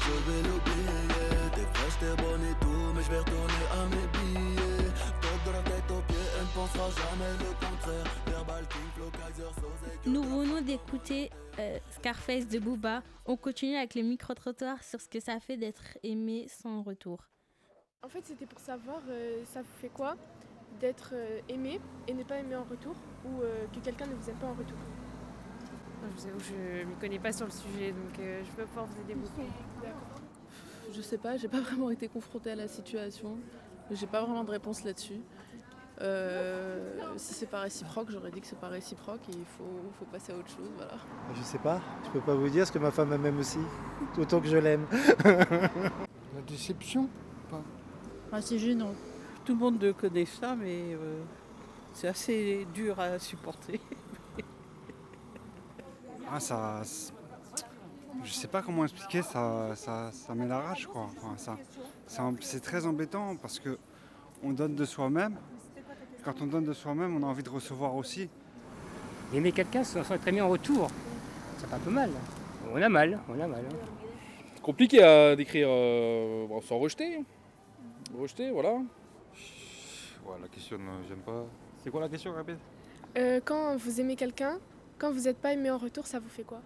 je 0.06 0.32
vais 0.32 0.42
l'oublier. 0.48 1.52
T'es 1.54 1.68
fraîche, 1.74 1.98
t'es 2.00 2.16
bonne 2.22 2.44
et 2.44 2.56
tout, 2.62 2.94
mais 2.96 3.04
je 3.04 3.12
vais 3.12 3.20
retourner 3.20 3.66
à 3.72 3.86
mes 3.94 4.08
billets. 4.14 4.92
Top 5.22 5.40
de 5.46 5.52
la 5.52 5.64
tête 5.64 5.92
aux 5.92 6.02
pieds, 6.08 6.28
elle 6.38 6.46
ne 6.46 6.54
pensera 6.54 6.90
jamais 6.90 7.34
le 7.40 7.52
contraire. 7.66 8.08
Verbal 8.28 8.66
King, 8.70 8.88
Flow, 8.96 9.12
Kaiser. 9.12 9.52
Nous 10.06 10.24
venons 10.24 10.62
d'écouter 10.62 11.30
euh, 11.60 11.78
Scarface 11.98 12.48
de 12.48 12.60
Booba. 12.60 13.02
On 13.26 13.38
continue 13.38 13.76
avec 13.76 13.96
le 13.96 14.04
micro-trottoir 14.04 14.84
sur 14.84 15.02
ce 15.02 15.10
que 15.10 15.20
ça 15.20 15.40
fait 15.40 15.58
d'être 15.58 15.98
aimé 16.04 16.46
sans 16.48 16.84
retour. 16.84 17.28
En 18.04 18.08
fait, 18.08 18.24
c'était 18.24 18.46
pour 18.46 18.60
savoir, 18.60 19.02
euh, 19.10 19.44
ça 19.46 19.64
vous 19.64 19.82
fait 19.82 19.90
quoi 19.90 20.16
d'être 20.80 21.12
euh, 21.14 21.40
aimé 21.50 21.80
et 22.08 22.14
ne 22.14 22.24
pas 22.24 22.38
aimé 22.38 22.56
en 22.56 22.64
retour 22.66 22.96
ou 23.26 23.42
euh, 23.42 23.66
que 23.74 23.80
quelqu'un 23.80 24.06
ne 24.06 24.14
vous 24.14 24.30
aime 24.30 24.36
pas 24.36 24.46
en 24.46 24.54
retour? 24.54 24.78
Je 26.04 26.22
vous 26.22 26.28
avoue, 26.28 26.40
je 26.40 26.84
ne 26.84 26.84
m'y 26.84 26.96
connais 26.98 27.18
pas 27.18 27.32
sur 27.32 27.48
le 27.48 27.52
sujet, 27.52 27.92
donc 27.92 28.20
euh, 28.20 28.44
je 28.46 28.52
peux 28.52 28.66
pas 28.68 28.84
vous 28.84 29.02
aider 29.02 29.16
beaucoup. 29.16 29.42
Je 30.94 31.02
sais 31.02 31.18
pas, 31.18 31.36
j'ai 31.38 31.48
pas 31.48 31.62
vraiment 31.62 31.90
été 31.90 32.08
confrontée 32.08 32.52
à 32.52 32.56
la 32.56 32.68
situation. 32.68 33.40
J'ai 33.90 34.06
pas 34.08 34.22
vraiment 34.22 34.44
de 34.44 34.52
réponse 34.52 34.84
là-dessus. 34.84 35.22
Euh, 36.00 36.94
si 37.18 37.34
c'est 37.34 37.48
pas 37.48 37.62
réciproque, 37.62 38.12
j'aurais 38.12 38.30
dit 38.30 38.40
que 38.40 38.46
c'est 38.46 38.60
pas 38.60 38.68
réciproque 38.68 39.22
et 39.30 39.34
il 39.34 39.46
faut, 39.58 39.92
faut 39.98 40.06
passer 40.06 40.32
à 40.32 40.36
autre 40.36 40.50
chose. 40.50 40.70
Voilà. 40.76 40.94
Je 41.36 41.42
sais 41.42 41.58
pas, 41.58 41.82
je 42.06 42.10
peux 42.12 42.20
pas 42.20 42.36
vous 42.36 42.50
dire 42.50 42.68
ce 42.68 42.72
que 42.72 42.78
ma 42.78 42.92
femme 42.92 43.16
m'aime 43.18 43.40
aussi, 43.40 43.60
autant 44.18 44.40
que 44.40 44.48
je 44.48 44.58
l'aime. 44.58 44.86
La 45.24 46.42
déception 46.48 47.10
pas. 47.50 47.62
Ah, 48.32 48.42
c'est 48.42 48.60
gênant. 48.60 48.94
Tout 49.44 49.54
le 49.54 49.60
monde 49.60 49.96
connaît 49.98 50.26
ça, 50.26 50.56
mais 50.56 50.94
euh, 50.94 51.24
c'est 51.94 52.10
assez 52.10 52.68
dur 52.74 53.00
à 53.00 53.18
supporter. 53.20 53.80
Ah, 56.30 56.42
ça. 56.42 56.82
Je 58.22 58.34
sais 58.34 58.50
pas 58.50 58.62
comment 58.62 58.84
expliquer, 58.84 59.22
ça, 59.22 59.74
ça, 59.78 60.12
ça 60.12 60.36
met 60.36 60.46
la 60.46 60.60
rage 60.60 60.86
quoi. 60.88 61.08
Enfin, 61.16 61.38
ça, 61.38 61.58
c'est 62.42 62.60
très 62.60 62.86
embêtant 62.86 63.38
parce 63.38 63.60
que 63.60 63.78
on 64.44 64.52
donne 64.52 64.76
de 64.76 64.84
soi-même. 64.84 65.38
Quand 66.24 66.42
on 66.42 66.48
donne 66.48 66.66
de 66.66 66.74
soi-même, 66.74 67.16
on 67.16 67.24
a 67.24 67.30
envie 67.30 67.44
de 67.44 67.50
recevoir 67.50 67.96
aussi. 67.96 68.30
Aimer 69.34 69.52
quelqu'un 69.52 69.84
sans 69.84 70.04
sans 70.04 70.16
être 70.16 70.28
aimé 70.28 70.42
en 70.42 70.50
retour, 70.50 70.90
ça 71.58 71.68
fait 71.68 71.76
un 71.76 71.80
peu 71.80 71.92
mal. 71.92 72.10
On 72.72 72.82
a 72.82 72.90
mal, 72.90 73.20
on 73.30 73.40
a 73.40 73.48
mal. 73.48 73.64
hein. 73.66 73.76
Compliqué 74.62 75.02
à 75.04 75.36
décrire, 75.36 75.68
euh, 75.70 76.46
bon, 76.48 76.62
sans 76.62 76.78
rejeter. 76.80 77.24
Rejeter, 78.18 78.52
voilà. 78.52 78.74
Ouais, 78.74 80.36
la 80.42 80.48
question, 80.50 80.78
euh, 80.78 81.04
j'aime 81.08 81.20
pas. 81.20 81.46
C'est 81.84 81.90
quoi 81.90 82.02
la 82.02 82.10
question, 82.10 82.34
répète 82.36 82.58
Euh, 83.18 83.40
Quand 83.44 83.78
vous 83.78 84.02
aimez 84.02 84.16
quelqu'un, 84.16 84.60
quand 84.98 85.12
vous 85.12 85.22
n'êtes 85.22 85.38
pas 85.38 85.54
aimé 85.54 85.70
en 85.72 85.78
retour, 85.78 86.06
ça 86.08 86.20
vous 86.20 86.30
fait 86.30 86.44
quoi? 86.44 86.62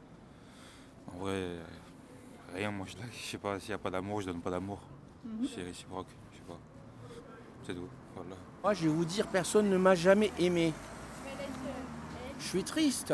En 1.13 1.19
vrai, 1.19 1.33
euh, 1.33 1.61
rien, 2.55 2.71
moi 2.71 2.85
je, 2.89 2.95
je 3.11 3.23
sais 3.23 3.37
pas, 3.37 3.59
s'il 3.59 3.69
n'y 3.69 3.75
a 3.75 3.79
pas 3.79 3.91
d'amour, 3.91 4.21
je 4.21 4.27
donne 4.27 4.41
pas 4.41 4.49
d'amour. 4.51 4.79
Mhm. 5.23 5.47
C'est 5.53 5.61
réciproque, 5.63 6.07
pas. 6.07 6.30
C'est 7.65 7.73
tout, 7.73 7.87
voilà. 8.15 8.35
Moi, 8.63 8.73
je 8.73 8.83
vais 8.83 8.89
vous 8.93 9.05
dire, 9.05 9.27
personne 9.27 9.69
ne 9.69 9.77
m'a 9.77 9.95
jamais 9.95 10.31
aimé. 10.39 10.73
Je 12.39 12.45
suis 12.45 12.63
triste. 12.63 13.13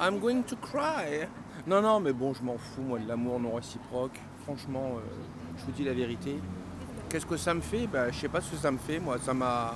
I'm 0.00 0.18
going 0.18 0.42
to 0.42 0.56
cry. 0.56 1.26
Non, 1.66 1.82
non, 1.82 2.00
mais 2.00 2.12
bon, 2.12 2.32
je 2.32 2.42
m'en 2.42 2.56
fous, 2.56 2.82
moi, 2.82 2.98
de 2.98 3.06
l'amour 3.06 3.38
non 3.38 3.54
réciproque. 3.54 4.18
Franchement, 4.44 4.92
euh, 4.96 5.00
je 5.58 5.64
vous 5.66 5.72
dis 5.72 5.84
la 5.84 5.92
vérité. 5.92 6.38
Qu'est-ce 7.08 7.26
que 7.26 7.36
ça 7.36 7.52
me 7.52 7.60
fait? 7.60 7.86
Bah, 7.86 8.10
Je 8.10 8.18
sais 8.18 8.28
pas 8.28 8.40
ce 8.40 8.50
que 8.52 8.56
ça 8.56 8.70
me 8.70 8.78
fait, 8.78 8.98
moi. 8.98 9.18
Ça 9.18 9.34
m'a. 9.34 9.74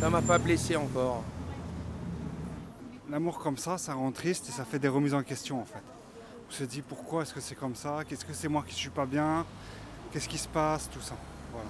Ça 0.00 0.10
m'a 0.10 0.22
pas 0.22 0.38
blessé 0.38 0.76
encore. 0.76 1.24
L'amour 3.10 3.38
comme 3.38 3.56
ça, 3.56 3.78
ça 3.78 3.94
rend 3.94 4.12
triste 4.12 4.48
et 4.48 4.52
ça 4.52 4.64
fait 4.64 4.78
des 4.78 4.88
remises 4.88 5.14
en 5.14 5.22
question 5.22 5.60
en 5.60 5.64
fait. 5.64 5.82
On 6.48 6.52
se 6.52 6.64
dit 6.64 6.82
pourquoi 6.82 7.22
est-ce 7.22 7.32
que 7.32 7.40
c'est 7.40 7.54
comme 7.54 7.74
ça? 7.74 8.00
Qu'est-ce 8.06 8.24
que 8.24 8.34
c'est 8.34 8.48
moi 8.48 8.62
qui 8.68 8.74
suis 8.74 8.90
pas 8.90 9.06
bien? 9.06 9.46
Qu'est-ce 10.12 10.28
qui 10.28 10.38
se 10.38 10.46
passe? 10.46 10.88
Tout 10.90 11.00
ça. 11.00 11.16
Voilà. 11.52 11.68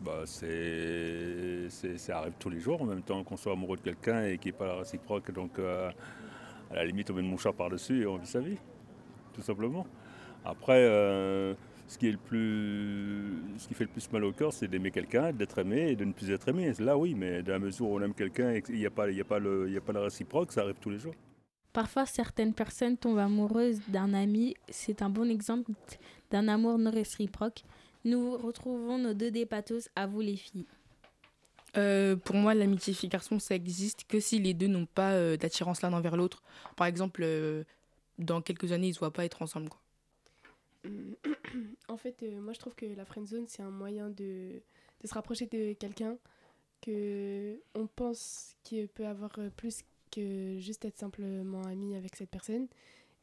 Bah, 0.00 0.22
c'est, 0.26 1.68
ça 1.98 2.18
arrive 2.18 2.34
tous 2.38 2.50
les 2.50 2.60
jours 2.60 2.80
en 2.80 2.84
même 2.86 3.02
temps 3.02 3.24
qu'on 3.24 3.36
soit 3.36 3.52
amoureux 3.52 3.76
de 3.76 3.82
quelqu'un 3.82 4.24
et 4.24 4.38
qu'il 4.38 4.50
ait 4.50 4.52
pas 4.52 4.78
réciproque. 4.78 5.32
Donc, 5.32 5.58
euh, 5.58 5.90
à 6.70 6.74
la 6.76 6.84
limite, 6.84 7.10
on 7.10 7.14
met 7.14 7.22
le 7.22 7.28
mouchoir 7.28 7.54
par-dessus 7.54 8.02
et 8.02 8.06
on 8.06 8.16
vit 8.16 8.26
sa 8.26 8.40
vie, 8.40 8.58
tout 9.34 9.42
simplement. 9.42 9.86
Après, 10.44 10.78
euh, 10.84 11.54
ce, 11.88 11.98
qui 11.98 12.08
est 12.08 12.12
le 12.12 12.18
plus, 12.18 13.42
ce 13.58 13.66
qui 13.66 13.74
fait 13.74 13.84
le 13.84 13.90
plus 13.90 14.10
mal 14.12 14.24
au 14.24 14.32
cœur, 14.32 14.52
c'est 14.52 14.68
d'aimer 14.68 14.92
quelqu'un, 14.92 15.32
d'être 15.32 15.58
aimé 15.58 15.90
et 15.90 15.96
de 15.96 16.04
ne 16.04 16.12
plus 16.12 16.30
être 16.30 16.48
aimé. 16.48 16.72
Là, 16.78 16.96
oui, 16.96 17.14
mais 17.14 17.42
dans 17.42 17.52
la 17.52 17.58
mesure 17.58 17.88
où 17.88 17.96
on 17.98 18.02
aime 18.02 18.14
quelqu'un 18.14 18.52
et 18.52 18.62
qu'il 18.62 18.76
n'y 18.76 18.86
a, 18.86 18.90
pas- 18.90 19.10
y 19.10 19.20
a, 19.20 19.24
pas 19.24 19.40
le- 19.40 19.68
y 19.68 19.76
a 19.76 19.80
pas 19.80 19.92
la 19.92 20.02
réciproque, 20.02 20.52
ça 20.52 20.62
arrive 20.62 20.76
tous 20.80 20.90
les 20.90 20.98
jours. 20.98 21.14
Parfois, 21.72 22.06
certaines 22.06 22.54
personnes 22.54 22.96
tombent 22.96 23.18
amoureuses 23.18 23.80
d'un 23.88 24.14
ami. 24.14 24.54
C'est 24.68 25.02
un 25.02 25.10
bon 25.10 25.28
exemple 25.30 25.72
d'un 26.30 26.48
amour 26.48 26.78
non 26.78 26.90
réciproque. 26.90 27.62
Nous 28.08 28.38
retrouvons 28.38 28.96
nos 28.96 29.12
deux 29.12 29.30
dépatos 29.30 29.90
à 29.94 30.06
vous 30.06 30.22
les 30.22 30.36
filles. 30.36 30.64
Euh, 31.76 32.16
pour 32.16 32.36
moi, 32.36 32.54
l'amitié 32.54 32.94
fille-garçon, 32.94 33.38
ça 33.38 33.54
existe 33.54 34.04
que 34.04 34.18
si 34.18 34.38
les 34.38 34.54
deux 34.54 34.66
n'ont 34.66 34.86
pas 34.86 35.12
euh, 35.12 35.36
d'attirance 35.36 35.82
l'un 35.82 35.92
envers 35.92 36.16
l'autre. 36.16 36.42
Par 36.74 36.86
exemple, 36.86 37.20
euh, 37.22 37.64
dans 38.18 38.40
quelques 38.40 38.72
années, 38.72 38.86
ils 38.86 38.90
ne 38.90 38.94
se 38.94 39.00
voient 39.00 39.12
pas 39.12 39.26
être 39.26 39.42
ensemble. 39.42 39.68
Quoi. 39.68 39.80
En 41.88 41.98
fait, 41.98 42.22
euh, 42.22 42.40
moi 42.40 42.54
je 42.54 42.58
trouve 42.58 42.74
que 42.74 42.86
la 42.86 43.04
friendzone 43.04 43.46
c'est 43.48 43.62
un 43.62 43.70
moyen 43.70 44.08
de, 44.08 44.62
de 45.00 45.06
se 45.06 45.12
rapprocher 45.12 45.46
de 45.46 45.72
quelqu'un 45.74 46.16
que 46.80 47.60
on 47.74 47.86
pense 47.86 48.54
qu'il 48.62 48.88
peut 48.88 49.06
avoir 49.06 49.32
plus 49.56 49.80
que 50.10 50.58
juste 50.58 50.84
être 50.84 50.96
simplement 50.96 51.62
ami 51.62 51.94
avec 51.94 52.16
cette 52.16 52.30
personne. 52.30 52.68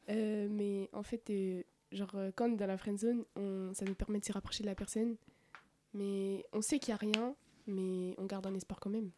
Euh, 0.08 0.46
mais 0.50 0.88
en 0.92 1.02
fait, 1.02 1.30
euh, 1.30 1.62
genre 1.92 2.14
euh, 2.14 2.30
quand 2.34 2.48
on 2.48 2.52
est 2.54 2.56
dans 2.56 2.66
la 2.66 2.76
friendzone, 2.76 3.24
on, 3.36 3.72
ça 3.74 3.84
nous 3.84 3.94
permet 3.94 4.20
de 4.20 4.24
se 4.24 4.32
rapprocher 4.32 4.62
de 4.62 4.68
la 4.68 4.74
personne. 4.74 5.16
Mais 5.94 6.44
on 6.52 6.60
sait 6.60 6.78
qu'il 6.78 6.92
n'y 6.92 6.94
a 6.94 6.98
rien, 6.98 7.34
mais 7.66 8.14
on 8.18 8.26
garde 8.26 8.46
un 8.46 8.54
espoir 8.54 8.80
quand 8.80 8.90
même. 8.90 9.10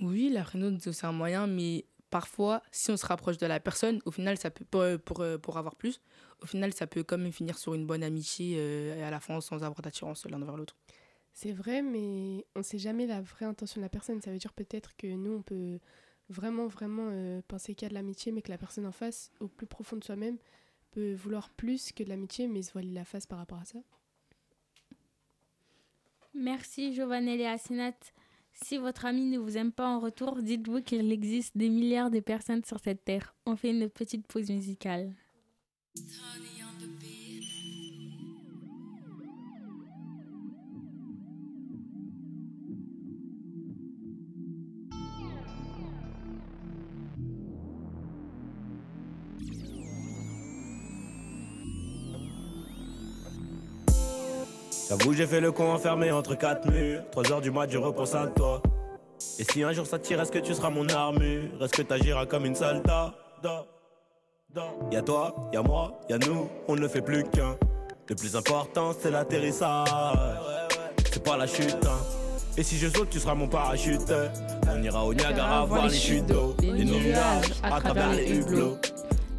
Oui, 0.00 0.28
la 0.30 0.44
friendzone, 0.44 0.80
c'est 0.80 0.90
aussi 0.90 1.06
un 1.06 1.12
moyen, 1.12 1.46
mais 1.46 1.86
parfois, 2.10 2.62
si 2.70 2.90
on 2.90 2.96
se 2.96 3.06
rapproche 3.06 3.38
de 3.38 3.46
la 3.46 3.58
personne, 3.58 4.00
au 4.04 4.10
final, 4.10 4.36
ça 4.36 4.50
peut, 4.50 4.64
pour, 4.64 4.84
pour, 5.04 5.20
euh, 5.20 5.38
pour 5.38 5.58
avoir 5.58 5.76
plus, 5.76 6.00
au 6.42 6.46
final, 6.46 6.72
ça 6.72 6.86
peut 6.86 7.02
quand 7.02 7.18
même 7.18 7.32
finir 7.32 7.58
sur 7.58 7.74
une 7.74 7.86
bonne 7.86 8.02
amitié 8.02 8.56
euh, 8.58 8.96
et 8.96 9.02
à 9.02 9.10
la 9.10 9.20
fin 9.20 9.40
sans 9.40 9.64
avoir 9.64 9.82
d'attirance 9.82 10.26
l'un 10.26 10.40
envers 10.40 10.56
l'autre. 10.56 10.76
C'est 11.32 11.52
vrai, 11.52 11.80
mais 11.80 12.44
on 12.54 12.58
ne 12.58 12.62
sait 12.62 12.78
jamais 12.78 13.06
la 13.06 13.22
vraie 13.22 13.46
intention 13.46 13.80
de 13.80 13.84
la 13.86 13.88
personne. 13.88 14.20
Ça 14.20 14.30
veut 14.30 14.38
dire 14.38 14.52
peut-être 14.52 14.94
que 14.96 15.06
nous, 15.06 15.32
on 15.32 15.42
peut 15.42 15.78
vraiment, 16.28 16.66
vraiment 16.66 17.08
euh, 17.10 17.40
penser 17.48 17.74
qu'il 17.74 17.86
y 17.86 17.86
a 17.86 17.88
de 17.88 17.94
l'amitié, 17.94 18.32
mais 18.32 18.42
que 18.42 18.50
la 18.50 18.58
personne 18.58 18.86
en 18.86 18.92
face, 18.92 19.30
au 19.40 19.48
plus 19.48 19.66
profond 19.66 19.96
de 19.96 20.04
soi-même, 20.04 20.36
peut 20.92 21.14
vouloir 21.14 21.50
plus 21.50 21.92
que 21.92 22.04
de 22.04 22.08
l'amitié, 22.08 22.46
mais 22.46 22.62
se 22.62 22.72
voiler 22.72 22.92
la 22.92 23.04
face 23.04 23.26
par 23.26 23.38
rapport 23.38 23.58
à 23.58 23.64
ça. 23.64 23.78
Merci 26.34 26.94
Giovanelli 26.94 27.42
et 27.42 27.46
Asinat. 27.46 27.92
Si 28.52 28.78
votre 28.78 29.06
ami 29.06 29.24
ne 29.24 29.38
vous 29.38 29.56
aime 29.56 29.72
pas 29.72 29.88
en 29.88 29.98
retour, 29.98 30.42
dites-vous 30.42 30.82
qu'il 30.82 31.10
existe 31.10 31.56
des 31.56 31.68
milliards 31.68 32.10
de 32.10 32.20
personnes 32.20 32.64
sur 32.64 32.78
cette 32.80 33.04
terre. 33.04 33.34
On 33.46 33.56
fait 33.56 33.70
une 33.70 33.88
petite 33.88 34.26
pause 34.26 34.50
musicale. 34.50 35.14
J'avoue, 54.92 55.14
j'ai 55.14 55.26
fait 55.26 55.40
le 55.40 55.52
con 55.52 55.72
enfermé 55.72 56.12
entre 56.12 56.34
quatre 56.34 56.70
murs. 56.70 57.00
3 57.12 57.32
heures 57.32 57.40
du 57.40 57.50
mat, 57.50 57.66
je 57.70 57.78
repense 57.78 58.14
à 58.14 58.26
toi. 58.26 58.60
Et 59.38 59.44
si 59.44 59.62
un 59.62 59.72
jour 59.72 59.86
ça 59.86 59.98
tire, 59.98 60.20
est-ce 60.20 60.30
que 60.30 60.38
tu 60.38 60.52
seras 60.52 60.68
mon 60.68 60.86
armure? 60.86 61.44
Est-ce 61.62 61.72
que 61.72 61.80
t'agiras 61.80 62.26
comme 62.26 62.44
une 62.44 62.54
salta? 62.54 63.14
Da, 63.42 63.64
Y 64.90 64.96
a 64.96 65.00
toi, 65.00 65.34
y 65.50 65.56
a 65.56 65.62
moi, 65.62 65.98
y 66.10 66.12
a 66.12 66.18
nous, 66.18 66.46
on 66.68 66.76
ne 66.76 66.86
fait 66.88 67.00
plus 67.00 67.24
qu'un. 67.24 67.56
Le 68.06 68.14
plus 68.14 68.36
important, 68.36 68.90
c'est 68.92 69.10
l'atterrissage. 69.10 69.88
C'est 71.10 71.24
pas 71.24 71.38
la 71.38 71.46
chute, 71.46 71.78
hein. 71.86 71.96
Et 72.58 72.62
si 72.62 72.76
je 72.76 72.88
saute, 72.88 73.08
tu 73.08 73.18
seras 73.18 73.34
mon 73.34 73.48
parachute. 73.48 74.12
On 74.70 74.82
ira 74.82 75.06
au 75.06 75.14
Niagara 75.14 75.64
voir 75.64 75.86
les 75.86 75.96
chutes 75.96 76.26
d'eau, 76.26 76.54
les 76.60 76.84
nuages 76.84 77.50
à 77.62 77.80
travers 77.80 78.12
les 78.12 78.30
hublots. 78.40 78.76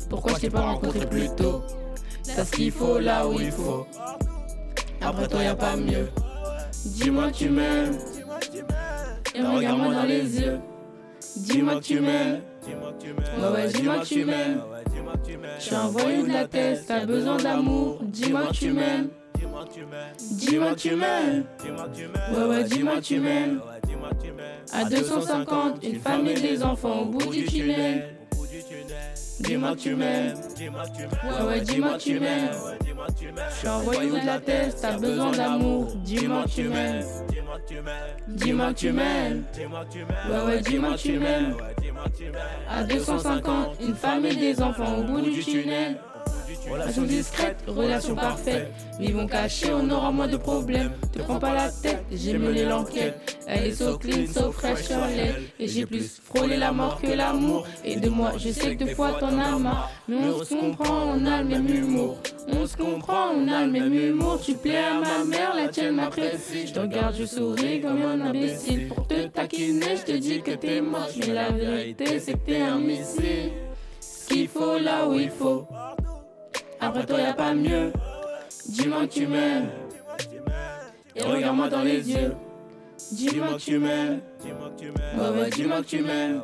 Pourquoi 0.10 0.33
je 0.33 0.39
t'ai 0.39 0.50
pas 0.50 0.62
rencontré 0.62 1.05
plus 1.05 1.29
tôt? 1.36 1.62
T'as 2.36 2.43
ce 2.43 2.51
qu'il 2.53 2.72
faut 2.72 2.98
là 2.98 3.27
où 3.27 3.39
il 3.39 3.51
faut. 3.51 3.86
Après 5.05 5.27
toi, 5.27 5.43
y 5.43 5.48
a 5.48 5.55
pas 5.55 5.75
mieux. 5.75 6.10
Dis-moi 6.86 7.31
tu 7.31 7.50
m'aimes. 7.50 7.98
Et 9.36 9.41
regarde-moi 9.41 9.93
dans 9.93 10.03
les 10.03 10.39
yeux. 10.39 10.60
Dis-moi 11.38 11.79
tu 11.81 12.00
m'aimes. 12.00 12.41
Ouais, 12.67 13.50
ouais, 13.53 13.67
dis-moi 13.67 14.00
tu 14.05 14.25
m'aimes. 14.25 14.62
Je 15.60 15.63
suis 15.63 15.75
un 15.75 15.88
voyou 15.88 16.27
de 16.27 16.31
la 16.31 16.48
tête, 16.48 16.83
t'as 16.88 17.05
besoin 17.05 17.38
d'amour. 17.38 18.00
Dis-moi 18.03 18.48
tu 18.53 18.72
m'aimes. 18.72 19.10
Dis-moi 20.31 20.75
tu 20.75 20.95
m'aimes. 20.95 21.45
Ouais, 22.36 22.45
ouais, 22.45 22.63
dis-moi 22.63 23.01
tu 23.01 23.19
m'aimes. 23.19 23.62
À 24.72 24.86
250, 24.86 25.83
une 25.83 26.27
et 26.27 26.33
des 26.33 26.63
enfants 26.63 27.01
au 27.01 27.05
bout 27.05 27.31
du 27.31 27.45
tunnel. 27.45 28.15
Dis-moi 29.40 29.75
que 29.75 29.80
tu 29.80 29.96
m'aimes. 29.96 30.36
Ouais, 31.24 31.46
ouais, 31.48 31.62
dis-moi 31.62 31.94
que 31.94 32.04
tu 32.04 32.20
m'aimes. 32.20 32.50
Je 33.50 33.56
suis 33.56 33.68
un 33.68 33.80
voyou 33.80 34.20
de 34.20 34.25
la 34.25 34.40
tête, 34.40 34.78
t'as 34.82 34.98
besoin 34.98 35.32
d'amour. 35.32 35.96
Dis-moi 36.04 36.44
que 36.44 36.50
tu 36.50 36.63
m'aimes. 36.70 37.06
Dis-moi 38.28 38.74
que 38.74 38.80
tu 38.80 38.92
m'aimes. 38.92 39.44
Ouais, 40.30 40.46
ouais, 40.46 40.62
dis-moi 40.62 40.92
que 40.94 40.98
tu 40.98 41.20
m'aimes. 41.20 41.56
À 42.70 42.84
250, 42.84 43.78
une 43.82 43.96
femme 43.96 44.25
et 44.25 44.36
des 44.36 44.62
enfants 44.62 44.98
au 45.00 45.04
bout 45.04 45.22
du 45.22 45.40
tunnel. 45.44 45.98
Relation 46.70 47.03
discrète, 47.03 47.58
relation 47.67 48.15
parfaite. 48.15 48.72
Vivons 49.00 49.27
cachés, 49.27 49.74
on 49.74 49.89
aura 49.89 50.12
moins 50.12 50.27
de 50.27 50.38
problèmes. 50.38 50.91
Te 51.12 51.20
prends 51.20 51.39
pas 51.39 51.53
la 51.53 51.70
tête, 51.70 52.03
j'ai 52.12 52.38
mené 52.38 52.63
l'enquête. 52.63 53.38
Elle 53.48 53.65
est 53.65 53.74
so 53.74 53.98
clean, 53.98 54.25
so 54.27 54.51
fresh 54.51 54.84
sur 54.84 55.05
l'aile. 55.05 55.43
Et 55.60 55.67
j'ai 55.67 55.86
plus 55.86 56.22
frôlé 56.24 56.58
la 56.58 56.72
mort 56.72 57.00
que 57.01 57.08
l'amour. 57.08 57.65
Et 57.84 57.96
de 57.96 58.10
moi, 58.10 58.34
je 58.38 58.50
sais 58.50 58.75
que 58.75 58.86
deux 58.86 58.96
fois 58.96 59.13
t'en 59.20 59.38
as 59.38 59.58
marre. 59.60 59.91
Mais 60.08 60.15
on 60.17 60.43
se 60.43 60.53
comprend, 60.53 61.13
on 61.15 61.25
a 61.25 61.41
le 61.41 61.50
même 61.50 61.67
humour. 61.67 62.17
On 62.48 62.65
se 62.65 62.77
comprend, 62.77 63.32
on 63.36 63.48
a 63.48 63.65
le 63.65 63.72
même 63.72 63.93
humour. 63.93 64.39
Tu 64.41 64.53
plais 64.53 64.77
à 64.77 64.93
ma 64.93 65.24
mère, 65.25 65.53
la 65.55 65.67
tienne 65.67 65.96
m'apprécie. 65.96 66.67
Je 66.67 66.74
te 66.74 66.79
regarde, 66.79 67.15
je 67.17 67.25
souris 67.25 67.82
comme 67.82 68.01
un 68.01 68.22
imbécile. 68.22 68.88
Pour 68.88 69.08
te 69.08 69.27
taquiner, 69.27 69.98
je 69.98 70.13
te 70.13 70.17
dis 70.17 70.41
que 70.41 70.51
t'es 70.51 70.82
moche. 70.82 71.17
Mais 71.20 71.34
la 71.34 71.50
vérité, 71.50 72.20
c'est 72.20 72.34
que 72.34 72.46
t'es 72.46 72.62
un 72.62 72.79
missile. 72.79 73.51
Ce 74.00 74.27
qu'il 74.27 74.48
faut 74.48 74.77
là 74.77 75.08
où 75.08 75.13
il 75.13 75.29
faut. 75.29 75.67
Après 76.84 77.06
toi, 77.06 77.20
y 77.20 77.25
a 77.25 77.34
pas 77.34 77.54
mieux. 77.54 77.94
Dis-moi 78.68 79.08
que 79.08 79.13
tu 79.13 79.28
m'aimes. 79.28 79.70
Et 81.16 81.24
regarde-moi 81.24 81.70
dans 81.70 81.84
les 81.84 82.12
yeux. 82.12 82.34
Dis-moi 83.12 83.54
que 83.54 83.58
tu 83.58 83.80
m'aimes. 83.80 84.20
Ouais, 84.44 85.30
ouais, 85.40 85.50
dis-moi 85.50 85.82
que 85.82 85.88
tu 85.88 86.02
m'aimes. 86.02 86.42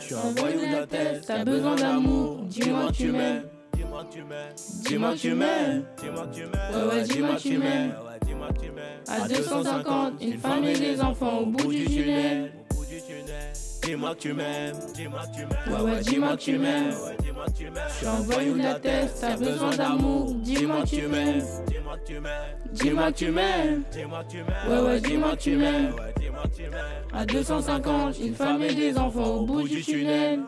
Suis 0.00 0.14
un 0.14 0.32
voyou 0.36 0.60
de 0.60 0.72
la 0.72 0.86
tête, 0.86 1.24
t'as 1.26 1.44
besoin 1.44 1.74
d'amour. 1.76 2.40
Dis-moi 2.44 2.86
que 2.88 2.92
tu 2.92 3.12
m'aimes. 3.12 3.42
Dis-moi 3.74 5.12
que 5.12 5.18
tu 5.18 5.34
m'aimes. 5.34 5.84
Ouais, 6.02 6.94
ouais, 6.94 7.02
dis-moi 7.02 7.34
que 7.34 7.42
tu 7.42 7.58
m'aimes. 7.58 7.92
À 9.08 9.28
250, 9.28 10.22
une 10.22 10.38
femme 10.38 10.64
et 10.64 10.78
des 10.78 11.00
enfants 11.00 11.38
au 11.40 11.46
bout 11.46 11.72
du 11.72 11.84
tunnel. 11.84 12.52
Dis-moi 13.84 14.14
que 14.14 14.20
tu 14.20 14.32
m'aimes. 14.32 14.76
Ouais, 15.66 15.80
ouais, 15.82 16.00
dis-moi 16.00 16.36
que 16.36 16.42
tu 16.42 16.58
m'aimes. 16.58 16.94
Je 17.88 17.94
suis 17.94 18.06
un 18.06 18.20
voyou 18.20 18.56
de 18.56 18.62
la 18.62 18.74
tête, 18.74 19.14
t'as 19.20 19.36
besoin 19.36 19.70
d'amour. 19.76 20.34
Dis-moi 20.36 20.82
que 20.82 20.88
tu 20.88 21.06
m'aimes. 21.08 21.42
Dis-moi 22.72 23.12
que 23.12 23.16
tu 23.16 23.30
m'aimes. 23.30 23.82
Ouais, 24.68 24.80
ouais, 24.80 25.00
dis-moi 25.00 25.30
que 25.36 25.42
tu 25.42 25.56
m'aimes. 25.56 25.94
À 27.12 27.26
250, 27.26 28.18
une 28.18 28.34
femme 28.34 28.62
et 28.62 28.74
des 28.74 28.98
enfants 28.98 29.36
au 29.36 29.46
bout 29.46 29.68
du 29.68 29.82
tunnel. 29.82 30.40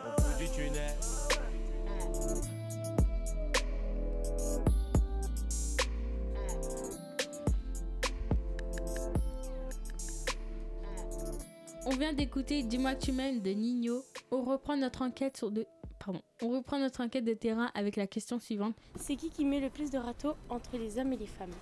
On 11.89 11.95
vient 11.95 12.11
d'écouter 12.11 12.63
Dis-moi 12.63 12.95
que 12.95 13.05
tu 13.05 13.13
m'aimes 13.13 13.39
de 13.39 13.51
Nino. 13.51 14.03
On 14.29 14.43
reprend 14.43 14.75
notre 14.75 15.03
enquête 15.03 15.37
sur 15.37 15.51
de... 15.51 15.65
Pardon. 16.03 16.21
On 16.41 16.49
reprend 16.49 16.79
notre 16.79 17.01
enquête 17.01 17.23
de 17.23 17.33
terrain 17.33 17.71
avec 17.75 17.95
la 17.95 18.07
question 18.07 18.39
suivante. 18.39 18.75
C'est 18.97 19.15
qui 19.15 19.29
qui 19.29 19.45
met 19.45 19.61
le 19.61 19.69
plus 19.69 19.89
de 19.89 19.97
râteaux 19.97 20.33
entre 20.49 20.77
les 20.77 20.99
hommes 20.99 21.13
et 21.13 21.17
les 21.17 21.27
femmes 21.27 21.53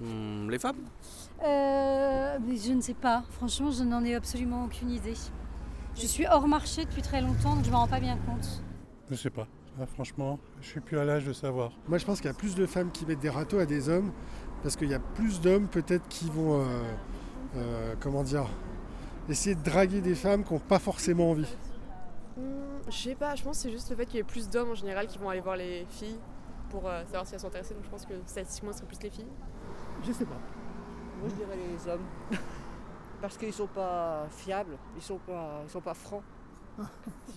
Hmm, 0.00 0.48
les 0.48 0.58
femmes? 0.58 0.78
Euh, 1.42 2.38
mais 2.40 2.56
je 2.56 2.72
ne 2.72 2.80
sais 2.80 2.94
pas. 2.94 3.22
Franchement, 3.32 3.70
je 3.70 3.84
n'en 3.84 4.02
ai 4.02 4.14
absolument 4.14 4.64
aucune 4.64 4.90
idée. 4.90 5.12
Je 5.94 6.06
suis 6.06 6.26
hors 6.26 6.48
marché 6.48 6.86
depuis 6.86 7.02
très 7.02 7.20
longtemps, 7.20 7.54
donc 7.54 7.66
je 7.66 7.70
m'en 7.70 7.80
rends 7.80 7.88
pas 7.88 8.00
bien 8.00 8.16
compte. 8.16 8.62
Je 9.10 9.14
sais 9.14 9.28
pas. 9.28 9.46
Ah, 9.78 9.84
franchement, 9.84 10.38
je 10.62 10.68
suis 10.68 10.80
plus 10.80 10.98
à 10.98 11.04
l'âge 11.04 11.26
de 11.26 11.34
savoir. 11.34 11.72
Moi, 11.86 11.98
je 11.98 12.06
pense 12.06 12.22
qu'il 12.22 12.28
y 12.28 12.34
a 12.34 12.34
plus 12.34 12.54
de 12.54 12.64
femmes 12.64 12.90
qui 12.90 13.04
mettent 13.04 13.20
des 13.20 13.28
râteaux 13.28 13.58
à 13.58 13.66
des 13.66 13.90
hommes, 13.90 14.10
parce 14.62 14.74
qu'il 14.74 14.88
y 14.88 14.94
a 14.94 15.00
plus 15.00 15.42
d'hommes 15.42 15.68
peut-être 15.68 16.08
qui 16.08 16.30
vont, 16.30 16.62
euh, 16.62 16.64
euh, 17.56 17.94
comment 18.00 18.22
dire, 18.22 18.46
essayer 19.28 19.54
de 19.54 19.62
draguer 19.62 20.00
des 20.00 20.14
femmes 20.14 20.44
qui 20.44 20.52
n'ont 20.52 20.58
pas 20.60 20.78
forcément 20.78 21.30
envie. 21.30 21.56
Hmm, 22.36 22.42
je 22.88 22.92
sais 22.96 23.14
pas, 23.14 23.34
je 23.34 23.42
pense 23.42 23.56
que 23.58 23.62
c'est 23.62 23.70
juste 23.70 23.90
le 23.90 23.96
fait 23.96 24.06
qu'il 24.06 24.16
y 24.16 24.20
ait 24.20 24.24
plus 24.24 24.48
d'hommes 24.48 24.70
en 24.70 24.74
général 24.74 25.06
qui 25.06 25.18
vont 25.18 25.28
aller 25.28 25.40
voir 25.40 25.56
les 25.56 25.86
filles 25.88 26.18
pour 26.70 26.88
euh, 26.88 27.04
savoir 27.04 27.26
si 27.26 27.34
elles 27.34 27.40
sont 27.40 27.46
intéressées. 27.48 27.74
Donc 27.74 27.84
je 27.84 27.90
pense 27.90 28.04
que 28.06 28.14
statistiquement, 28.26 28.72
ce 28.72 28.78
serait 28.78 28.88
plus 28.88 29.02
les 29.02 29.10
filles. 29.10 29.26
Je 30.04 30.12
sais 30.12 30.24
pas. 30.26 30.38
Moi, 31.20 31.28
je 31.30 31.34
dirais 31.34 31.56
les 31.56 31.90
hommes. 31.90 32.04
Parce 33.20 33.38
qu'ils 33.38 33.52
sont 33.54 33.68
pas 33.68 34.26
fiables, 34.30 34.76
ils 34.96 35.02
sont 35.02 35.18
pas, 35.18 35.62
ils 35.64 35.70
sont 35.70 35.80
pas 35.80 35.94
francs. 35.94 36.22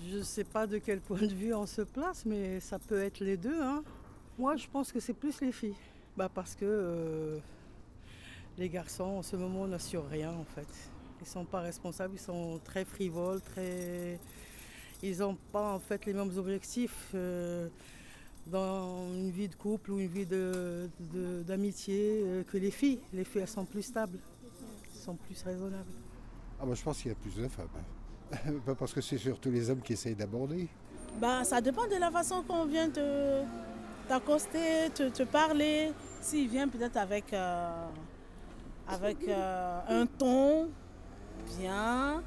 Je 0.09 0.17
ne 0.17 0.23
sais 0.23 0.43
pas 0.43 0.65
de 0.67 0.79
quel 0.79 0.99
point 0.99 1.19
de 1.21 1.27
vue 1.33 1.53
on 1.53 1.65
se 1.67 1.83
place, 1.83 2.25
mais 2.25 2.59
ça 2.59 2.79
peut 2.79 2.99
être 2.99 3.19
les 3.19 3.37
deux. 3.37 3.61
hein. 3.61 3.83
Moi, 4.37 4.55
je 4.55 4.67
pense 4.67 4.91
que 4.91 4.99
c'est 4.99 5.13
plus 5.13 5.39
les 5.41 5.51
filles. 5.51 5.75
Bah, 6.17 6.27
parce 6.33 6.55
que 6.55 6.65
euh, 6.65 7.37
les 8.57 8.67
garçons, 8.67 9.03
en 9.03 9.21
ce 9.21 9.35
moment, 9.35 9.67
n'assurent 9.67 10.07
rien, 10.09 10.31
en 10.31 10.43
fait. 10.43 10.67
Ils 11.19 11.23
ne 11.23 11.29
sont 11.29 11.45
pas 11.45 11.61
responsables, 11.61 12.13
ils 12.15 12.19
sont 12.21 12.59
très 12.63 12.85
frivoles, 12.85 13.41
très... 13.41 14.19
Ils 15.03 15.17
n'ont 15.19 15.37
pas, 15.51 15.73
en 15.73 15.79
fait, 15.79 16.05
les 16.05 16.13
mêmes 16.13 16.35
objectifs 16.37 17.09
euh, 17.13 17.67
dans 18.47 19.13
une 19.13 19.29
vie 19.29 19.47
de 19.47 19.55
couple 19.55 19.91
ou 19.91 19.99
une 19.99 20.07
vie 20.07 20.25
de- 20.25 20.89
de- 20.99 21.43
d'amitié 21.43 22.23
euh, 22.25 22.43
que 22.43 22.57
les 22.57 22.71
filles. 22.71 22.99
Les 23.13 23.23
filles, 23.23 23.41
elles 23.41 23.47
sont 23.47 23.65
plus 23.65 23.83
stables, 23.83 24.17
elles 24.93 24.99
sont 25.01 25.15
plus 25.15 25.41
raisonnables. 25.43 25.91
Ah 26.59 26.65
bah, 26.65 26.73
je 26.73 26.81
pense 26.83 26.97
qu'il 27.01 27.09
y 27.09 27.13
a 27.13 27.17
plus 27.17 27.35
de 27.35 27.47
femmes. 27.47 27.67
Pas 28.65 28.75
parce 28.75 28.93
que 28.93 29.01
c'est 29.01 29.17
surtout 29.17 29.51
les 29.51 29.69
hommes 29.69 29.81
qui 29.81 29.93
essayent 29.93 30.15
d'aborder. 30.15 30.67
Bah, 31.21 31.43
ça 31.43 31.61
dépend 31.61 31.85
de 31.87 31.95
la 31.99 32.09
façon 32.11 32.41
qu'on 32.43 32.65
vient 32.65 32.89
te 32.89 33.41
t'accoster, 34.07 34.89
te, 34.95 35.09
te 35.09 35.23
parler. 35.23 35.91
S'il 36.21 36.47
vient 36.49 36.67
peut-être 36.67 36.97
avec, 36.97 37.31
euh, 37.33 37.85
avec 38.87 39.17
euh, 39.27 39.79
un 39.87 40.05
ton 40.07 40.69
bien, 41.57 42.23